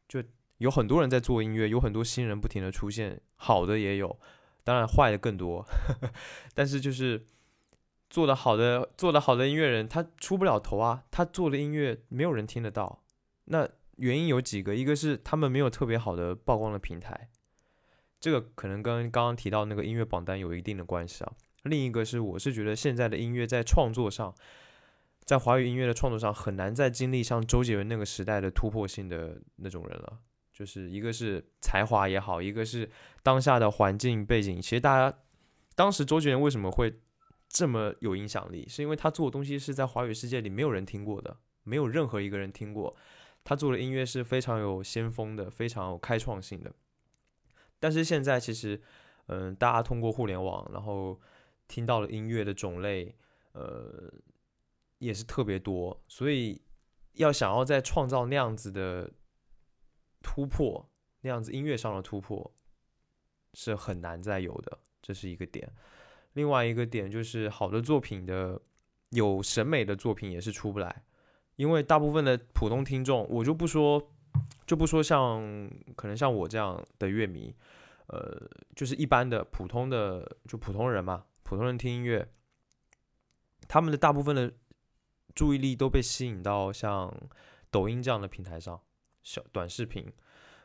[0.08, 0.22] 就
[0.58, 4.18] 有很多人在做音乐，有很多新人不停的出现，好的也有，
[4.64, 5.62] 当然坏的更多。
[5.62, 6.12] 呵 呵
[6.54, 7.26] 但是就是
[8.08, 13.02] 做的好的、做的好的音乐人，他出不了头啊，他做的音乐没有人听得到。
[13.46, 17.28] 那原因有几个，一个是他们没有特别好的曝光的平台，
[18.20, 21.32] 这个可能跟刚刚提到那个音乐榜单有一定的关系啊。
[21.64, 24.34] 另一个是，我是觉得现在的音乐在创作上，
[25.24, 30.18] 在华语音乐的创作上很难再经历像周杰伦那个时代的突破性的那种人了。
[30.52, 32.88] 就是一个是才华也好，一个是
[33.22, 34.62] 当下的环境背景。
[34.62, 35.18] 其实大家
[35.74, 36.98] 当时周杰伦为什么会
[37.48, 42.96] 这么有影响力，是因为他做的东西是在华语世界里没有人听过的，没有任何一个人听过。
[43.44, 46.74] 他做的音乐是非常有先锋的，非常有开创性的。
[47.78, 48.82] 但是现在其实，
[49.26, 51.20] 嗯，大家通过互联网，然后
[51.68, 53.14] 听到了音乐的种类，
[53.52, 54.12] 呃，
[54.98, 56.02] 也是特别多。
[56.08, 56.60] 所以
[57.12, 59.12] 要想要再创造那样子的
[60.20, 62.52] 突破，那样子音乐上的突破，
[63.54, 64.78] 是很难再有的。
[65.00, 65.72] 这是一个点。
[66.36, 68.60] 另外一个点就是好的作品的
[69.08, 71.02] 有审美的作品也是出不来。
[71.56, 74.12] 因为大部分的普通听众，我就不说，
[74.66, 75.40] 就不说像
[75.96, 77.56] 可能像我这样的乐迷，
[78.08, 82.28] 呃，就是一般的普通的就普通人嘛，普通人听音乐，
[83.66, 84.52] 他们的大部分的
[85.34, 87.10] 注意力都被吸引到像
[87.70, 88.78] 抖音这样的平台上，
[89.22, 90.12] 小短视频，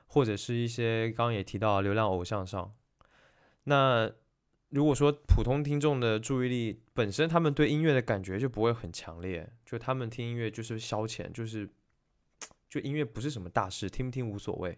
[0.07, 2.75] 或者是一些刚刚也提到流量偶像上，
[3.63, 4.11] 那。
[4.71, 11.69] 如果说普通听众的注意力本身，他们对音乐的感觉就不会很强烈，就他们听音乐就是消遣，就是
[12.69, 14.77] 就音乐不是什么大事，听不听无所谓。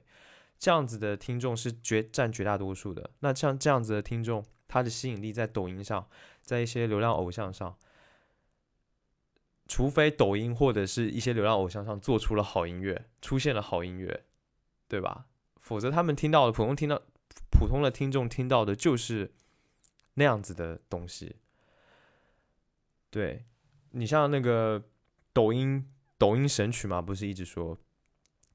[0.58, 3.12] 这样子的听众是绝占绝大多数的。
[3.20, 6.08] 那像这样子的听众，他的吸引力在抖音上，
[6.42, 7.78] 在一些流量偶像上，
[9.68, 14.24] 除非抖音或者是一些流量偶像上做出了好音乐，出现了好音乐，
[14.88, 15.26] 对吧？
[15.62, 17.00] 否则他们听到的普通听到
[17.52, 19.32] 普通的听众听到的就是。
[20.16, 21.38] 那样子的东西，
[23.10, 23.46] 对
[23.92, 24.84] 你像那个
[25.34, 27.76] 抖音抖音神曲嘛，不是一直说，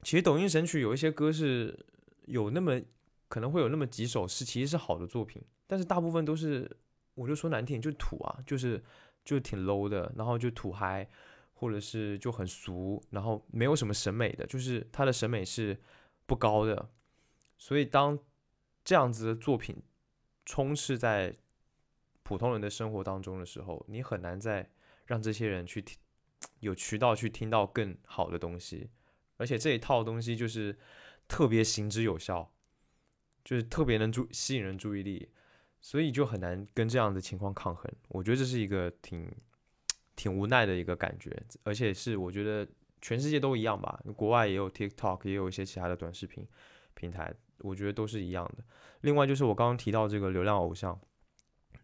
[0.01, 1.85] 其实抖音神曲有一些歌是
[2.25, 2.81] 有那么
[3.27, 6.69] 可能会有那么几首是其实是好的作品，但是大部分都是
[7.13, 8.81] 我就说难听就土啊，就是
[9.25, 11.09] 就挺 low 的，然后就土嗨，
[11.53, 15.77] 或者是就很俗，然后没有什么审美的，就是他的审美是
[16.25, 16.89] 不高的，
[17.57, 18.17] 所以当
[18.85, 19.83] 这样子的作品
[20.45, 21.35] 充斥在。
[22.29, 24.69] 普通人的生活当中的时候，你很难再
[25.07, 25.97] 让这些人去听，
[26.61, 28.91] 有渠道去听到更好的东西，
[29.37, 30.77] 而且这一套东西就是
[31.27, 32.53] 特别行之有效，
[33.43, 35.29] 就是特别能注吸引人注意力，
[35.81, 37.91] 所以就很难跟这样的情况抗衡。
[38.09, 39.27] 我觉得这是一个挺
[40.15, 42.67] 挺无奈的一个感觉，而且是我觉得
[43.01, 46.47] 全世界都一样吧，国外也有 TikTok，也有一些其他的短视频
[46.93, 48.63] 平台，我觉得都是一样的。
[49.01, 51.01] 另外就是我刚刚提到这个流量偶像。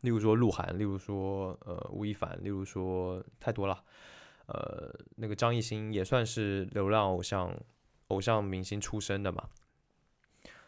[0.02, 3.84] 例如说鹿晗，例如说呃吴亦凡，例如说太多了，
[4.48, 7.56] 呃那个张艺兴也算是流量偶像、
[8.10, 9.50] 偶像明星出身的嘛。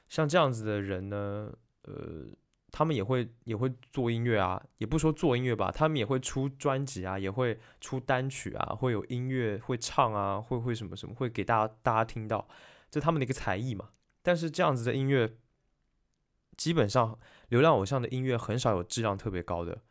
[0.10, 1.52] 像这样子的人呢，
[1.84, 2.26] 呃，
[2.72, 12.48] 他们也会也会做音乐啊，也不说做音乐吧，他们也会出专辑啊，也会出单曲啊，会有音乐会唱啊，会会什么什么，会给大家大家听到，
[12.90, 13.90] 这他们的一个才艺嘛。
[14.22, 15.38] 但是这样子的音乐。
[16.58, 19.82] 基本上，流量偶像的音乐很少有质量特别高的，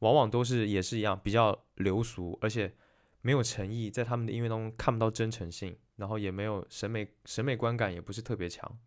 [0.00, 2.74] 往往都是也是一样比较流俗，而且
[3.20, 8.78] 没有诚意，在他们的音乐当中看不到真诚性，然后也没有审美审美观感也不是特别强，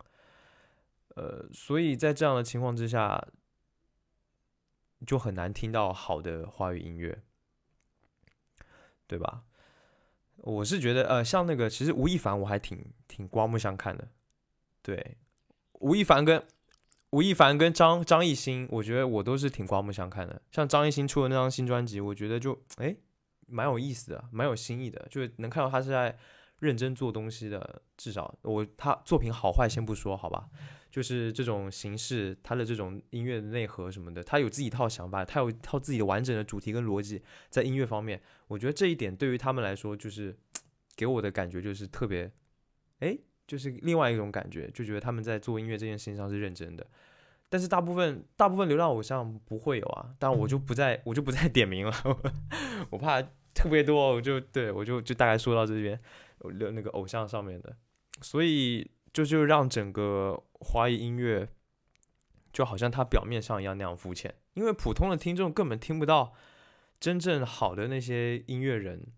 [1.16, 3.26] 呃，所以在这样的情况之下，
[5.06, 7.22] 就很难听到好的华语音乐，
[9.06, 9.44] 对吧？
[10.36, 14.08] 我是觉得，呃，像那个其实吴亦凡我还挺挺刮目相看的，
[14.82, 15.16] 对，
[15.80, 16.46] 吴亦凡跟。
[17.10, 20.42] 吴亦凡跟张张艺兴，我觉得我都是挺刮目相看的。
[20.50, 22.94] 像张艺兴出的那张新专辑，我觉得就哎
[23.46, 26.16] 蛮有意思的，蛮有新意的，就是能看到他是在
[26.58, 30.50] 认真做东西的，至少我他作品好坏先不说，好吧，
[30.90, 40.36] 就是这种形式，他的这种音乐的内核什么的，他有自己一套想法，他有一套自己的完整的主题跟逻辑，在音乐方面，我觉得这一点对于他们来说，就是
[40.94, 42.30] 给我的感觉就是特别，
[42.98, 43.16] 哎，
[43.48, 46.86] 就是另外一种感觉，就觉得他们在做音乐这件事情上是认真的。
[47.48, 51.92] 但是大部分大部分流量偶像不会有啊，当然我就不再我就不再点名了，
[52.90, 53.20] 我怕
[53.52, 55.98] 特别多，我就对我就就大概说到这边。
[56.44, 57.76] 流那个偶像上面的，
[58.20, 61.48] 所以就就让整个华语音乐
[62.52, 66.32] 就好像它表面上一样那样肤浅，因为普通的听众根本听不到
[67.00, 69.08] 真正好的那些音乐人，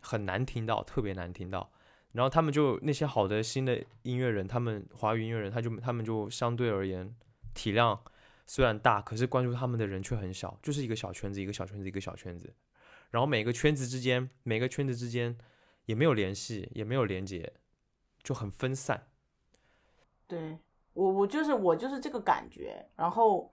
[0.00, 1.72] 很难听到，特别难听到。
[2.18, 7.14] 然后他们就那些好的新的音乐人，他们华语音乐人，他就他们就相对而言
[7.54, 7.98] 体量
[8.44, 12.52] 虽然大，可是关注他们的人却很小，就是一个小圈子，一个小圈子，一个小圈子。
[13.10, 15.38] 然后每个圈子之间，每个圈子之间。
[15.88, 17.50] 也没有联系，也没有连接，
[18.22, 19.08] 就很分散。
[20.26, 20.58] 对
[20.92, 22.86] 我，我就是我就是这个感觉。
[22.94, 23.50] 然后，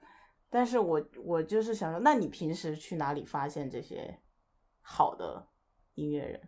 [0.49, 4.19] 但是我我就是想说，那你平时去哪里发现这些
[4.81, 5.47] 好的
[5.93, 6.41] 音乐人？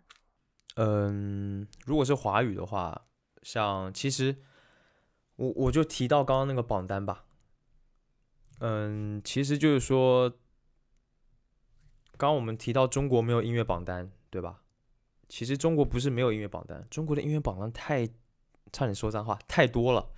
[0.79, 3.07] 嗯，如果是华语的话，
[3.41, 4.37] 像其实
[5.35, 7.25] 我我就提到刚刚那个榜单吧。
[8.59, 10.29] 嗯，其实就是说，
[12.17, 14.61] 刚刚我们提到中国没有音乐榜单，对吧？
[15.27, 18.07] 其实中国不是没有音乐榜单，中国的音乐榜单太，
[18.71, 20.11] 差点说脏话，太多了，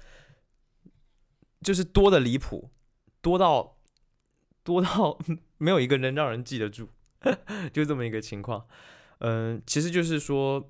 [1.62, 2.70] 就是多的离谱，
[3.22, 3.78] 多到
[4.64, 5.18] 多到
[5.58, 6.90] 没有一个能让人记得住，
[7.72, 8.68] 就这么一个情况。
[9.20, 10.70] 嗯，其实就是说，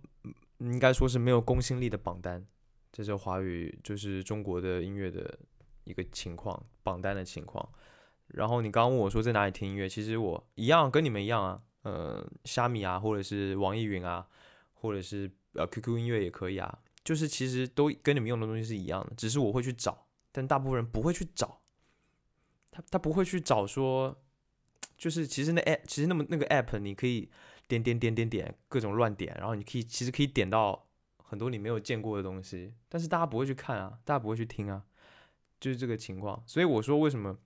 [0.59, 2.45] 应该说是没有公信力的榜单，
[2.91, 5.39] 这是华语，就是中国的音乐的
[5.83, 7.67] 一个情况，榜单的情况。
[8.27, 11.61] 然后你刚刚问我说在哪里听音乐，其实我一样跟你们一样啊。
[11.83, 14.27] 呃，虾米啊，或者是网易云啊，
[14.73, 21.61] 或者是呃 QQ 音乐也可以啊，就是其实都跟你们用的东西是一样的，只是我会去找，但大部分人不会去找，
[22.69, 24.21] 他他不会去找说，
[24.97, 27.31] 就是其实那 app 其实那么那个 app 你可以
[27.69, 30.87] 点点点点点各种乱点，然后你可以其实可以点到
[31.23, 34.83] 很多你没有见过的东西，但是大家不会去看啊，大家不会去听啊，
[35.57, 37.37] 就是这个情况，所以我说为什么？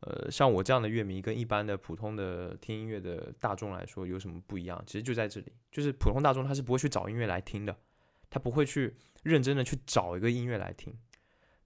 [0.00, 4.80] 呃，像我这样的乐迷跟一般的普通的听音乐的大众来说有什么不一样？
[4.86, 7.74] 其实就在这里，就是普通大众他是不会去找音乐来听的，
[8.28, 10.94] 他不会去认真的去找一个音乐来听，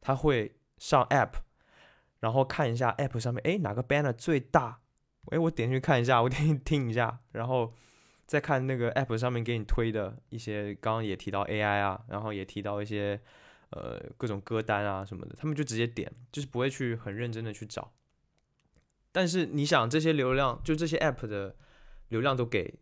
[0.01, 1.40] 他会上 app，
[2.20, 4.80] 然后看一下 app 上面，哎，哪个 banner 最大？
[5.32, 7.74] 哎，我点进去看一下，我点进去听一下，然后
[8.31, 13.20] 再看那个 app 上面给你推的一些，刚刚也提到 AI 啊，然后也提到一些
[13.70, 17.93] 呃各种歌单啊什么的，他们就直接点，就是不会去很认真的去找。
[19.11, 21.57] 但是你想，这些流量就这些 app 的
[22.11, 22.78] 流量都给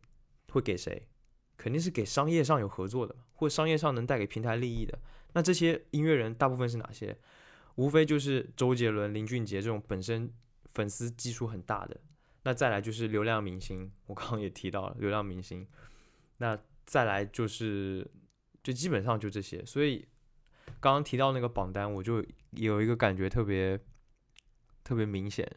[0.51, 1.09] 会给谁？
[1.57, 4.99] 肯定是给商业上有合作的，或商业上能带给平台利益的。
[5.33, 7.17] 那这些音乐人大部分是哪些？
[7.77, 10.31] 无非就是周杰伦、林俊杰这种本身
[10.75, 11.99] 粉丝基数很大的。
[12.43, 15.67] 那再来就是流量明星，我刚刚也提到了流量明星。
[16.39, 18.09] 那再来就是，
[18.63, 19.65] 就基本上就这些。
[19.65, 20.07] 所以
[20.81, 23.79] 刚刚提到那个榜单，我就有一个感觉特别
[24.85, 25.51] 特别明显。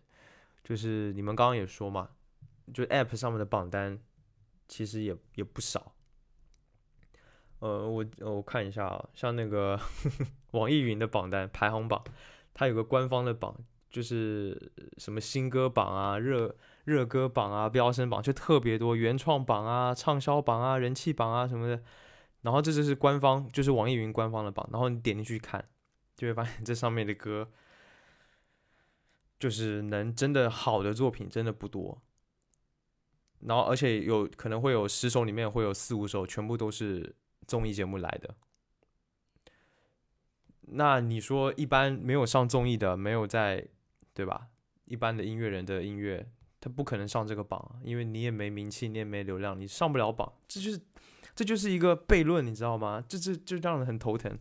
[0.63, 2.09] 就是你们刚刚也说嘛，
[2.73, 3.99] 就 App 上面的榜单
[4.67, 5.95] 其实也也不少。
[7.59, 9.79] 呃，我我看一下啊，像那个
[10.51, 12.03] 网易云的榜单排行榜，
[12.53, 13.55] 它有个官方的榜，
[13.89, 16.55] 就是什么新歌榜啊、热
[16.85, 21.83] 热歌榜啊、飙升榜，就特别多，原创榜啊、畅销榜啊、人气榜啊什么的。
[22.41, 24.67] 然后这就是官方，就是网易云官方的榜。
[24.71, 25.69] 然后你点进去看，
[26.15, 27.49] 就会发现这上面的歌。
[29.39, 31.99] 就是能真的好的作品真的不多，
[33.39, 37.15] 然后而且有可能会有十首里面会有四五首全部都是
[37.47, 38.35] 综艺节目来的。
[40.73, 43.67] 那你说一般没有上综艺的，没有在
[44.13, 44.49] 对吧？
[44.85, 46.31] 一般的音乐人的音乐，
[46.61, 50.31] 他不可能上这个榜，因为你也没名气，你也没流量，你上不了榜。
[50.47, 50.79] 这就是
[51.35, 53.03] 这就是一个悖论，你知道吗？
[53.05, 54.37] 这这就让人很头疼。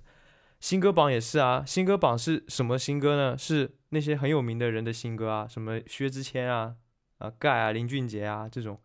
[0.60, 3.38] 新歌榜也是啊，新歌榜是什么新歌呢？
[3.38, 6.76] 是那些很有名的人的新歌啊，什么薛之谦啊、
[7.16, 8.78] 啊盖啊、林俊杰啊这种，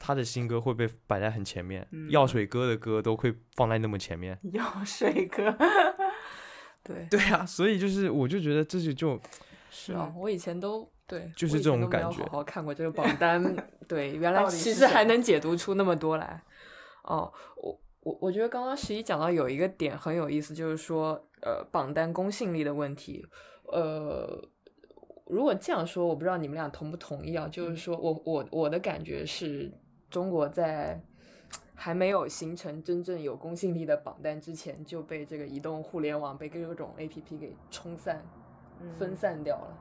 [0.00, 4.36] 他的新歌会被摆在很前面，药水哥的歌都会放在那么前面。
[4.52, 5.56] 药水哥，
[6.82, 9.20] 对对啊，所以就是我就觉得这就就
[9.70, 12.24] 是啊，我以前都对，就是这种感觉。
[12.24, 13.54] 好好看过这个榜单，
[13.86, 16.42] 对，原来其实还能解读出那么多来。
[17.04, 17.78] 哦，我。
[18.04, 23.24] 我我觉得刚刚十一讲到有一个点很有意思，就是说，呃，榜单公信力的问题。
[23.72, 24.42] 呃，
[25.26, 27.46] 如果这样说，我不知道你们俩同不同意啊？
[27.46, 29.72] 就是说我我我的感觉是
[30.10, 31.00] 中国在
[31.76, 38.20] 还没有形成真正有公信力的榜单之前，就被这个移动互联网被各种 A P P 给冲散、
[38.98, 39.78] 分散掉了，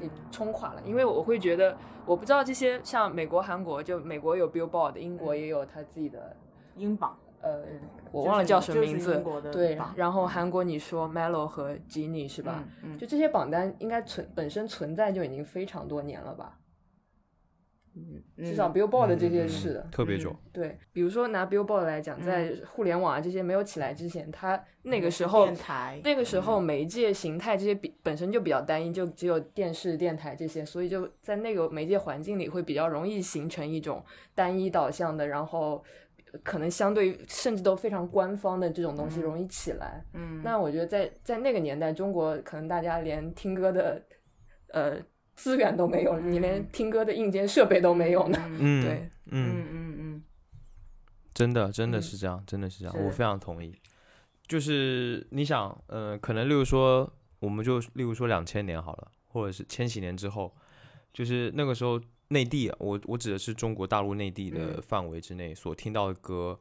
[0.00, 0.82] 给冲垮了。
[0.84, 1.76] 因为我会觉得，
[2.06, 6.36] 我不知道这些像美国、韩国，就美国有 Billboard，英国也有他自己的
[6.76, 7.16] 英榜。
[7.42, 7.62] 呃，
[8.12, 9.24] 我忘了叫什么名字。
[9.50, 12.62] 对，然后韩国你说 Melo 和 Jennie 是吧？
[12.98, 16.58] 就这些榜单应该存本身存在就已经非常多年了吧？
[18.36, 20.34] 嗯，至少 Billboard 这些事的，特别久。
[20.52, 25.48] 对，比如说拿 Billboard 来讲，在互联网啊这些没有起来之前，它那个时候
[26.02, 35.82] 那个时候媒介形态这些比本身就比较单一，就只有电视、电台这些，所以就在那个媒介环境里会比较容易形成一种单一导向的，然后。
[36.44, 44.00] 可能相对甚至都非常官方的这种东西容易起来，嗯，那我觉得在在那个年代，中国可能大家连听歌的
[44.72, 44.96] 呃
[45.40, 49.64] 资源都没有，你连听歌的硬件设备都没有呢，嗯，对，嗯。
[49.72, 50.22] 嗯嗯，
[51.32, 53.74] 真的真的是这样，真的是这样，我非常同意。
[54.46, 60.54] 就是你想，呃，可能例如说，我们就例如说两千年好了，或者是千禧年之后，
[61.12, 62.00] 就是那个时候。
[62.32, 66.60] 内地，我我指的是中国大陆内地的范围之内所听到的歌，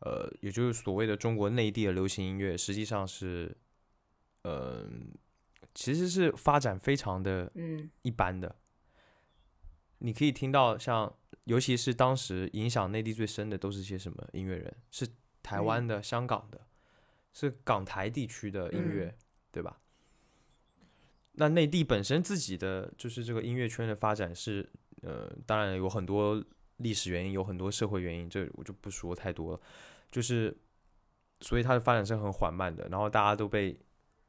[0.00, 3.56] 呃，也就是所谓的中国内地的流行音乐，实际上是，
[4.42, 4.84] 呃，
[5.78, 7.52] 其实是发展非常的
[8.02, 8.56] 一般的。
[9.98, 11.14] 你可以听到像，
[11.44, 14.76] 尤其是当时影响内地最深的都是些什么音乐人？
[14.90, 15.06] 是
[15.40, 16.66] 台湾的、香港的，
[17.32, 19.16] 是港台地区的音乐，
[19.52, 19.80] 对吧？
[21.34, 24.68] 那内地本身自己的就是这个音乐圈的发展是。
[25.02, 26.44] 呃，当然有很多
[26.78, 29.60] 历史原因，有很多社会原因，这我就不说太多了。
[30.10, 30.58] 就是，
[31.40, 32.88] 所以它的发展是很缓慢的。
[32.88, 33.78] 然后大家都被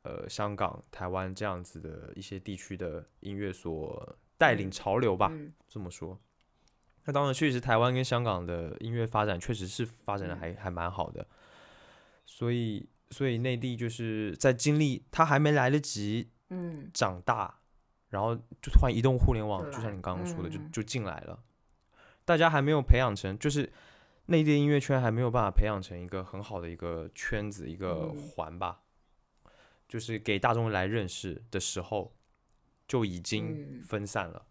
[0.03, 5.31] 呃香港、台湾这样子的一些地区的音乐所带领潮流吧，
[5.67, 6.19] 这么说。
[7.05, 11.25] 那当然，确实台湾跟香港的音乐发展确实是发展的还还蛮好的。
[12.25, 17.55] 所以，所以内地就是在经历，他还没来得及嗯长大。
[18.09, 21.43] 然后就突然移动互联网，就像你刚刚说的，就就进来了。
[22.25, 23.71] 大家还没有培养成，就是
[24.25, 28.81] 内地音乐圈还没有办法培养成一个很好的一个圈子、一个环吧。
[29.89, 32.15] 就是给大众来认识的时候，
[32.87, 34.45] 就已经分散了。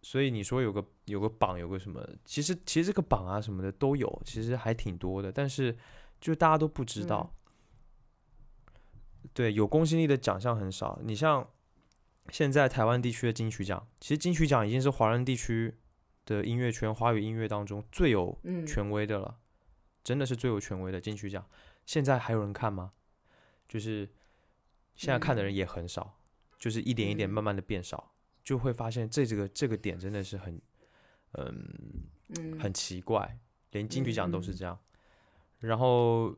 [0.00, 2.02] 所以你说有个有个榜，有个什么？
[2.24, 5.76] 其实其实这个榜啊什么的都有，其实还挺多的，但是
[6.18, 7.34] 就大家都不知道。
[9.34, 10.98] 对，有公信力的奖项很少。
[11.02, 11.46] 你像。
[12.30, 15.74] 现在台湾地区的金曲奖，其实金曲奖已经是华人地区
[16.26, 19.38] 的音乐圈、华语音乐当中最有权威的了，
[20.04, 21.48] 真的是最有权威的金曲奖。
[21.86, 22.92] 现在还有人看吗？
[23.68, 24.08] 就是
[24.96, 26.18] 现在看的人也很少，
[26.58, 28.12] 就是一点一点慢慢的变少，
[28.42, 30.60] 就会发现这这个这个点真的是很，
[31.34, 33.38] 嗯，很奇怪，
[33.70, 34.78] 连金曲奖都是这样，
[35.60, 36.34] 然后。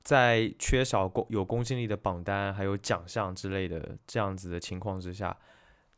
[0.00, 5.36] 在缺少公有公信力的榜单，还有奖项之类的这样子的情况之下，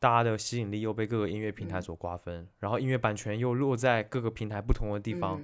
[0.00, 5.40] 大家的吸引力又被各个音乐平台所瓜分，然后音乐版权又落在各个平台不同的地方，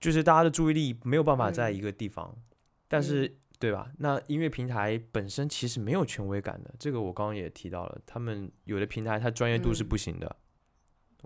[0.00, 2.34] 就是大家的注意力没有办法在一个地方。
[2.86, 3.90] 但是，对吧？
[3.98, 10.36] 那音乐平台本身其实没有权威感的，这个我刚刚也提到了，他们有的平台它专业度是不行的，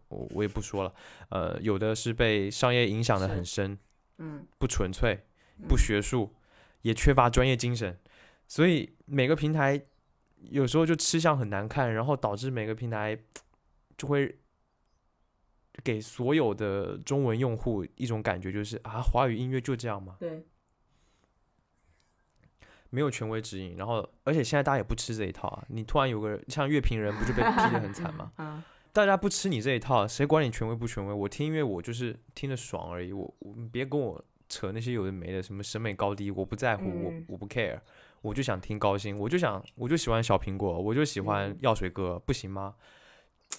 [0.08, 0.94] 我我也不说了。
[1.30, 3.78] 呃，有的是被商业影响的很深，
[4.18, 5.20] 嗯，不纯粹。
[5.68, 6.34] 不学术，
[6.80, 7.96] 也缺乏专业精神，
[8.48, 9.80] 所以每个平台
[10.40, 13.16] 有时候就吃相很难看，然后导致每个平台
[13.96, 14.38] 就会
[15.84, 20.16] 给所有的中文用户一种感觉，就是啊，华语音乐就这样吗？
[20.18, 20.44] 对，
[22.92, 25.64] 没有权威指引，然后而且现在大家也不吃这一套啊。
[25.68, 28.32] 你突然有个像乐评人，不就被批的很惨吗？
[28.92, 31.12] 大家不吃你这一套，谁管你权威不权威？
[31.12, 33.12] 我听音乐，我就是听的爽而已。
[33.12, 34.24] 我我别跟我。
[34.48, 37.80] 扯那些有的没的，什么审美高低，我不在乎，我我不 care，
[38.20, 42.74] 我就想听高薪，我就想，我就喜欢小苹果，我就喜欢药水哥，不行吗？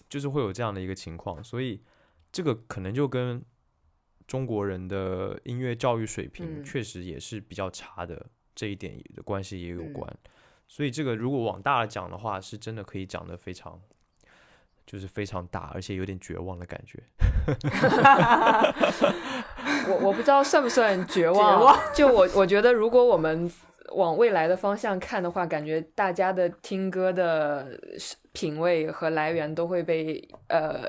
[0.08, 1.82] 就是会有这样的一个情况，所以
[2.32, 3.44] 这个可能就跟
[4.28, 10.12] 中国人的音乐教育水平确实也是比较差的这一点的关系也有关，
[10.68, 13.80] 所以这个如果往大了讲的话，是真的可以讲的非常。
[14.86, 17.02] 就是非常大，而且有点绝望的感觉。
[19.88, 21.80] 我我不知道算不算绝望。
[21.96, 23.50] 就我我觉得，如果我们
[23.96, 27.80] 往未来的方向看的话，感觉大家的听歌的
[28.34, 30.84] 品味和来源都会被呃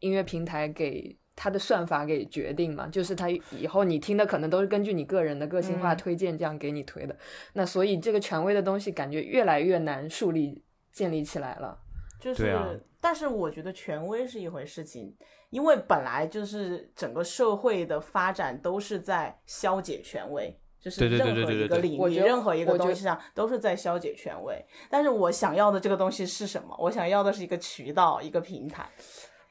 [0.00, 2.86] 音乐平台给它的算法给决定嘛。
[2.88, 7.16] 就是它以后你听的可能都是根据你个人的个性化推荐这样给你推的。
[7.54, 11.78] 那所以这个权威的东西感觉越来越难树立建立起来了。
[12.20, 15.14] 就是，但是我觉得权威是一回事情，
[15.50, 24.64] 因为本来就是整个社会的发展都是在消解权威，就是任何一个领域、任何一个东西上都是在消解权威。
[24.88, 26.74] 但是我想要的这个东西是什么？
[26.78, 28.88] 我想要的是一个渠道、一个平台。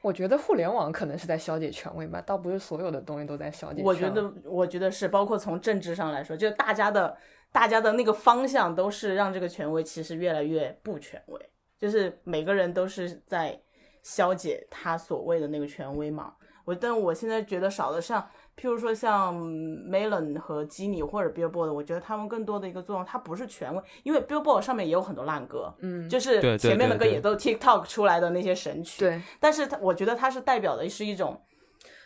[0.04, 3.80] 我觉得互联网可能是在消解权威吧，倒不是所有的东西都在消解。
[3.82, 7.16] 我觉得，我觉得是，包括从政治上来说，就大家的、
[7.50, 11.40] 大家的那个方向都是让这个权威其实越来越不权威。
[11.78, 13.58] 就是每个人都是在
[14.02, 16.34] 消解他所谓的那个权威嘛。
[16.66, 29.20] 我，但我现在觉得少的像，譬如说像 Melon 和 Jenny 或者 Billboard，我觉得他们更多的一个作用，它不是权威，因为 Billboard 上面也有很多烂歌，嗯，就是前面的歌也都 TikTok 出来的那些神曲，对。
[29.40, 31.40] 但是它，我觉得它是代表的是一种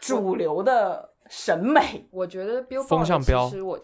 [0.01, 2.07] 主流的审美。
[2.11, 3.78] 我觉得 Billboard 其实我。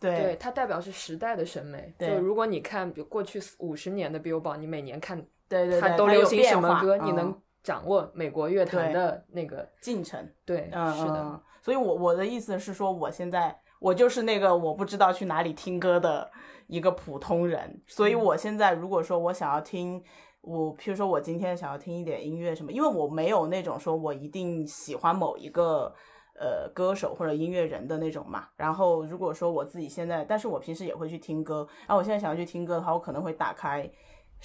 [0.00, 1.94] 对它代表是时代的审美。
[1.98, 5.16] 就如果你看，比如过去五十年的 Billboard，你每年看，
[5.48, 7.34] 对对对，它都流行什么歌，你能
[7.64, 10.30] 掌握美国乐坛的那个进程。
[10.44, 11.42] 对，嗯，是的。
[11.60, 16.30] 所以，我我的意思是说，我现在我就是那个我不知道去哪里听歌的
[16.68, 17.82] 一个普通人。
[17.88, 20.00] 所以，我现在如果说我想要听，
[20.42, 25.92] 我譬如说我今天想要听一点音乐什么，因为我没有那种说我一定喜欢某一个。
[26.36, 28.48] 呃，歌手或者音乐人的那种嘛。
[28.56, 31.64] 然后，如果说我自己现在，但是我平时也会去听歌。
[31.86, 33.88] 然后我现在想要去听歌的话，我可能会打开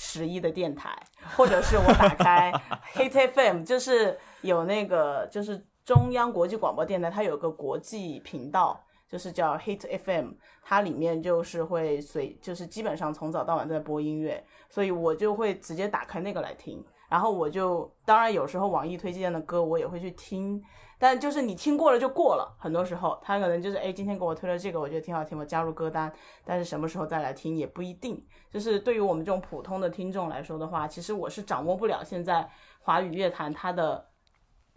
[0.02, 0.98] 十一的电台，
[1.36, 2.50] 或者是我打开
[2.96, 10.32] Hit FM，就是有那个就是中央国际广播电台，它有个国际频道，就是叫 Hit FM，
[10.64, 16.82] 它里面就是会随就是基本上从早到晚在播音乐，所以我就会直接打开那个来听。
[17.10, 20.64] 然后我就当然有时候网易推荐的歌我也会去听。
[21.00, 26.12] 但就是你听过了就过了，很多时候他可能就是哎，今天给我推了这个，我觉得挺好听，我加入歌单。
[26.46, 28.22] 但是什么时候再来听也不一定。
[28.52, 32.48] 就是对于我们这种普通的听众来说的话，其实我是掌握不了现在
[32.82, 34.06] 华语乐坛它的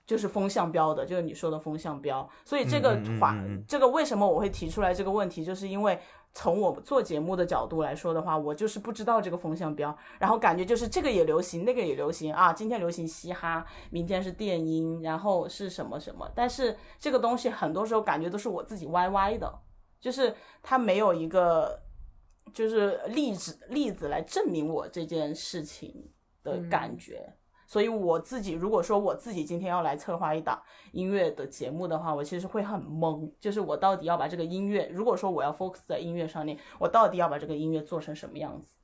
[0.06, 2.26] 就是风向标的，就是你说的风向标。
[2.44, 5.98] 所以这个华这个为什么我会提出来这个问题，就是因为。
[6.34, 12.52] 从我做节目的角度来说的话，我就是不知道这个风向标，然后感觉就是这个也流行，那个也流行啊。
[12.52, 16.30] 今天流行嘻哈，明天是电音，然后是什么什么。
[16.34, 19.52] 但是这个东西很多时候感觉都是我自己歪歪的，
[20.00, 21.78] 就是它没有一个
[22.54, 26.10] 就是例子例子来证明我这件事情
[26.42, 27.34] 的感觉。
[27.72, 30.60] 所以我自己如果说我自己今天要来策划一档
[30.92, 38.74] 音乐的节目的话，我其实会很懵，就是我到底要把这个音乐，如果说我要 focus 在音乐上面，我到底要把这个音乐做成什么样子？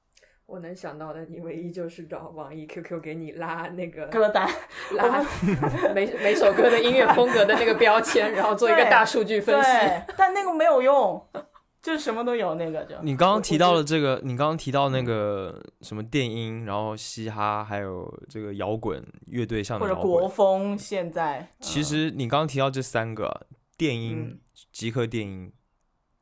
[0.47, 4.49] 我能想到的，你唯一就是找网易 QQ 给你拉那个歌单，
[4.93, 5.23] 拉
[5.95, 9.69] 每每首歌的音乐风格的那个标签，然后做一个大数据分析，
[10.17, 11.23] 但那个没有用。
[11.89, 12.95] 就是什么都有那个，就。
[13.03, 21.51] 你刚刚提到了这个，你刚刚提到那个什么电音，然后嘻哈，还有这个摇滚乐队上的或者国风，现在。
[21.61, 23.47] 其实你刚刚提到这三个
[23.79, 24.39] 电音，
[24.71, 25.51] 极客电音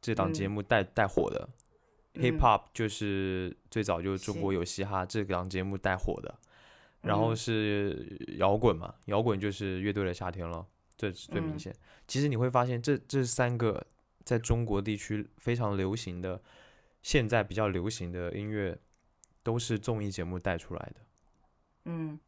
[0.00, 1.48] 这档节目带带火的
[2.14, 6.32] ，hip hop 就是最早就是中国有嘻哈这档节目带火的，
[7.00, 10.64] 然后是摇滚嘛，摇滚就是乐队的夏天了，
[10.96, 11.74] 这是最明显。
[12.06, 13.84] 其实你会发现这这三个。
[14.26, 16.42] 在中国地区非常流行的，
[17.00, 18.76] 现在比较流行的音乐，
[19.44, 21.00] 都是综艺节目带出来的。
[21.84, 22.18] 嗯，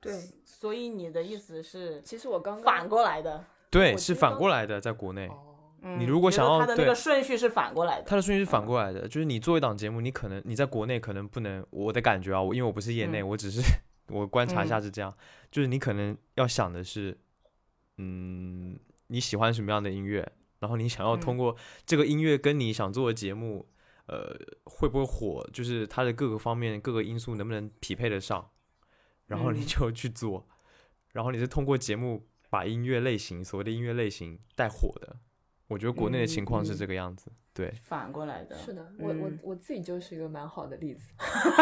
[0.00, 0.14] 对，
[0.46, 5.30] 所以你的意思是，其实我刚反过来的，对，是反过来的，在国内。
[5.82, 8.04] 你如果想要，它的那个顺序是反过来的。
[8.04, 13.60] 他的顺序是反过来的，就是你做一档节目，你可能你在国内可能不能，我的感觉啊，我因为我不是业内，我只是
[14.08, 15.14] 我观察一下是这样，
[15.50, 17.18] 就是你可能要想的是，
[17.98, 18.78] 嗯。
[19.10, 20.32] 你喜欢什么样的音乐？
[20.60, 23.66] 然后你想要通过这个音乐跟你想做的节目，
[24.06, 25.48] 呃，会不会火？
[25.52, 28.50] 就是它的各个方面、各个因素能不能匹配得上？
[29.26, 30.46] 然后你就去做。
[31.12, 35.16] 然后你是通过节目把音乐类型，所谓的音乐类型带火的。
[35.70, 41.08] 我觉得国内的情况是这个样子，对，反过来的，是的，我我我自己就是一个蛮好的例子。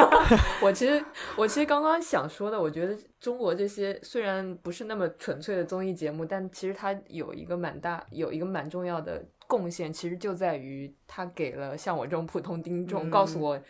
[0.65, 1.05] 我其实
[1.37, 13.63] 我其实刚刚想说的，我觉得中国这些虽然不是那么纯粹的综艺节目，但其实它有一个蛮大，有一个蛮重要的贡献，其实就在于它给了像我这种普通听众，告诉我。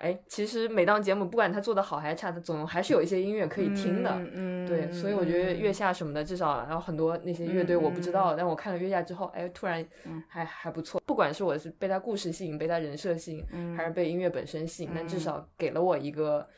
[0.00, 4.10] 哎，其实每档节目不管他做的好还是差，他总还是有一些音乐可以听的。
[4.34, 9.86] 嗯，对，所以我觉得月下什么的，至少然后很多那些乐队我不知道，但我看了月下之后，哎，突然
[10.26, 11.02] 还还不错。
[11.04, 16.48] 不管是我是被他故事吸引，被他人设吸引，还是被音乐本身吸引，但至少给了我一个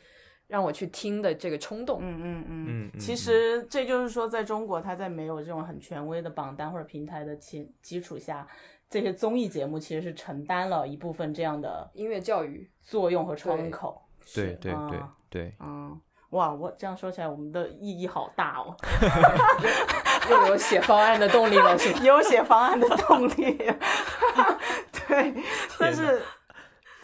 [0.47, 1.99] 让我去听的这个冲动。
[2.01, 3.01] 嗯嗯嗯。
[3.01, 8.47] 其实这就是说，在中国，它在没有这种很权威的榜单或者平台的基基础下。
[8.93, 14.03] 这些综艺节目其实是承担了一部分这样的音乐教育作用和窗口，
[14.35, 15.99] 对对对对，嗯，
[16.31, 18.77] 哇，我这样说起来，我们的意义好大哦
[20.31, 22.01] 又有写方案的动力了，是吧？
[22.03, 23.57] 有写方案的动力，
[25.09, 25.35] 对，
[25.79, 26.21] 但是。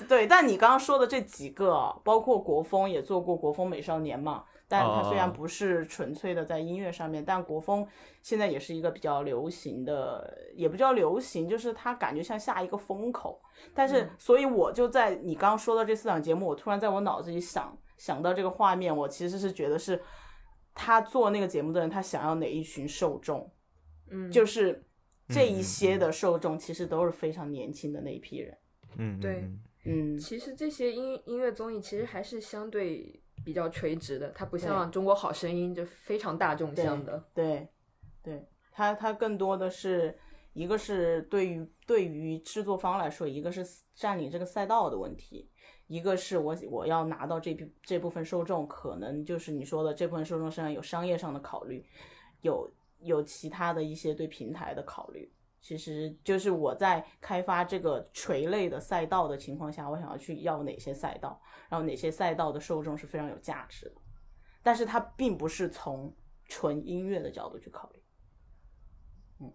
[0.08, 7.86] 对，但你刚刚说的这几个，包括国风也做过国风美少年嘛，但它虽然不是纯粹的在音乐上面，但国风
[8.22, 13.40] 现在也是一个比较流行的，也不叫流行，就是它感觉像下一个风口。
[13.74, 20.00] 但是，所以我就在你刚刚说到这四档节目，我突然在我脑子里想想到这个画面，我其实是觉得是
[20.74, 23.50] 他做那个节目的人，他想要哪一群受众，
[24.10, 24.84] 嗯，就是
[25.28, 28.58] 这一些的受众其实都是非常年轻的那一批人，
[28.98, 29.50] 嗯，对。
[29.84, 37.24] 嗯，其实这些音音乐综艺其实还是相对比较垂直的，它不像《中国好声音》就非常大众向的。
[37.32, 37.66] 对，
[38.22, 40.14] 对，它它更多的是
[40.52, 45.50] 一个是对于对于制作方来说，一个是占领这个赛道的问题，
[45.86, 51.82] 一个是我我要拿到这批这部分受众，可能就是你说的这部分受众身上有商业上的考虑，
[52.42, 52.70] 有
[53.00, 55.32] 有其他的一些对平台的考虑。
[55.60, 63.96] 其实就是我在开发这个垂类的赛道的情况下，我想要去要哪些赛道，然后哪些赛道的受众是非常有价值的，
[64.62, 68.02] 但是它并不是从纯音乐的角度去考虑。
[69.40, 69.52] 嗯，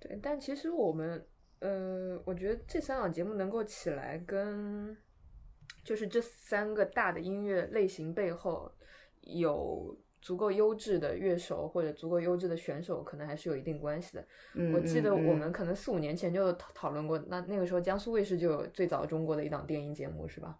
[0.00, 1.26] 对，但其实我们，
[1.60, 4.96] 呃，我觉得这三档节目能够起来，跟
[5.84, 8.70] 就是这三个大的音乐类型背后
[9.22, 9.96] 有。
[10.20, 14.26] 足够优质的乐手或者足够优质的选手，可能还是有一定关系的。
[14.74, 20.56] 我记得我们可能四五年前就讨讨论过，那那个时候江苏卫视就有最早中国的一档电音节目，是吧？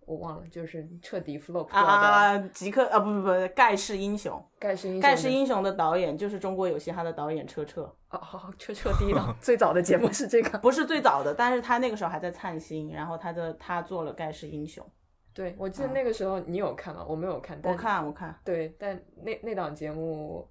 [0.00, 7.82] 我忘了，就是彻底 flop 掉的啊，极客啊，不不不，盖世英雄，盖世英雄，盖世英雄的导演就是中国有嘻哈的导演车车。
[8.10, 14.88] 哦，好，车车第一档最早的节目是这个， 不是最早的，但是他那个时候还在灿星，然后他的他做了盖世英雄。
[15.36, 17.04] 对，我记得那个时候你有看吗？
[17.06, 17.60] 我没有看。
[17.62, 18.34] 我看，我看。
[18.42, 20.48] 对，但那那档节目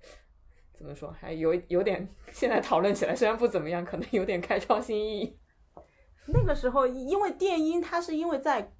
[0.71, 5.39] 怎么说，还有有点现在讨论起来，虽然不怎么样，可能有点开创新意义。
[6.31, 8.71] 那个时候，因为电音，它是因为在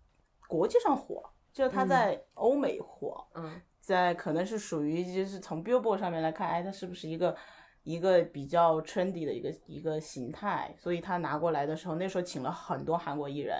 [0.47, 3.27] 国际上火，就是它在欧美火。
[3.33, 3.59] 嗯。
[3.79, 7.35] 在可能是属于就是从 Billboard 上面来看，哎，它是不是一个
[7.83, 10.73] 一个比较 trendy 的一个一个形态？
[10.75, 13.57] 所以他拿过来的时候，那时候请了很多韩国艺人。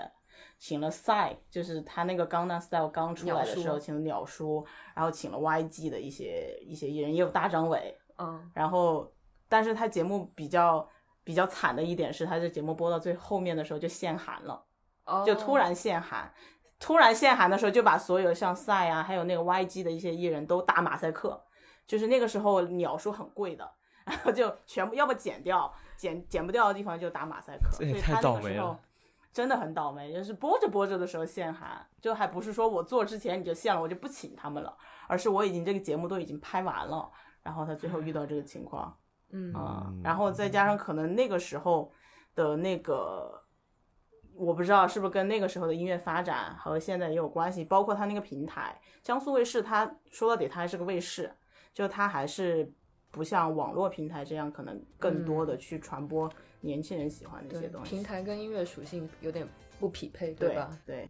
[0.58, 9.12] 请了 Psy，就是他那个《Gangnam Style》刚出来的时候，请了鸟叔，然后请了 YG 的一些一些艺人，也有大张伟，嗯，然后，
[9.48, 10.88] 但是他节目比较
[11.22, 14.64] 比较惨的一点是，他这节目播到最后面的时候就限韩了，
[15.26, 16.32] 就突然限韩，
[16.80, 21.38] 突然限韩的时候就把所有像 Psy 啊，还有那个 YG 的一些艺人都打马赛克，
[21.86, 23.70] 就是那个时候鸟叔很贵的，
[24.06, 28.74] 然后就全部要么剪掉，剪剪不掉的地方就打马赛克，所以他那个时候。
[29.36, 34.74] 真的很倒霉，就是播着播着的时候限韩，就还不是说我做之前你就限了，我就不请他们了，
[35.06, 37.12] 而是我已经这个节目都已经拍完了，
[37.42, 38.96] 然后他最后遇到这个情况，
[39.32, 41.92] 嗯啊，然后再加上可能那个时候
[42.34, 43.44] 的那个，
[44.32, 51.30] 我不知道是不是跟那个时候的音乐发展和现在也有关系，包括他那个平台，江苏卫视，他说到底他还是个卫视，
[51.74, 52.72] 就他还是
[53.10, 56.26] 不像网络平台这样可能更多的去传播。
[56.66, 57.90] 年轻人喜欢的一些东西。
[57.90, 59.46] 平台跟音乐属性有点
[59.78, 60.78] 不匹配对吧？
[60.84, 61.08] 对。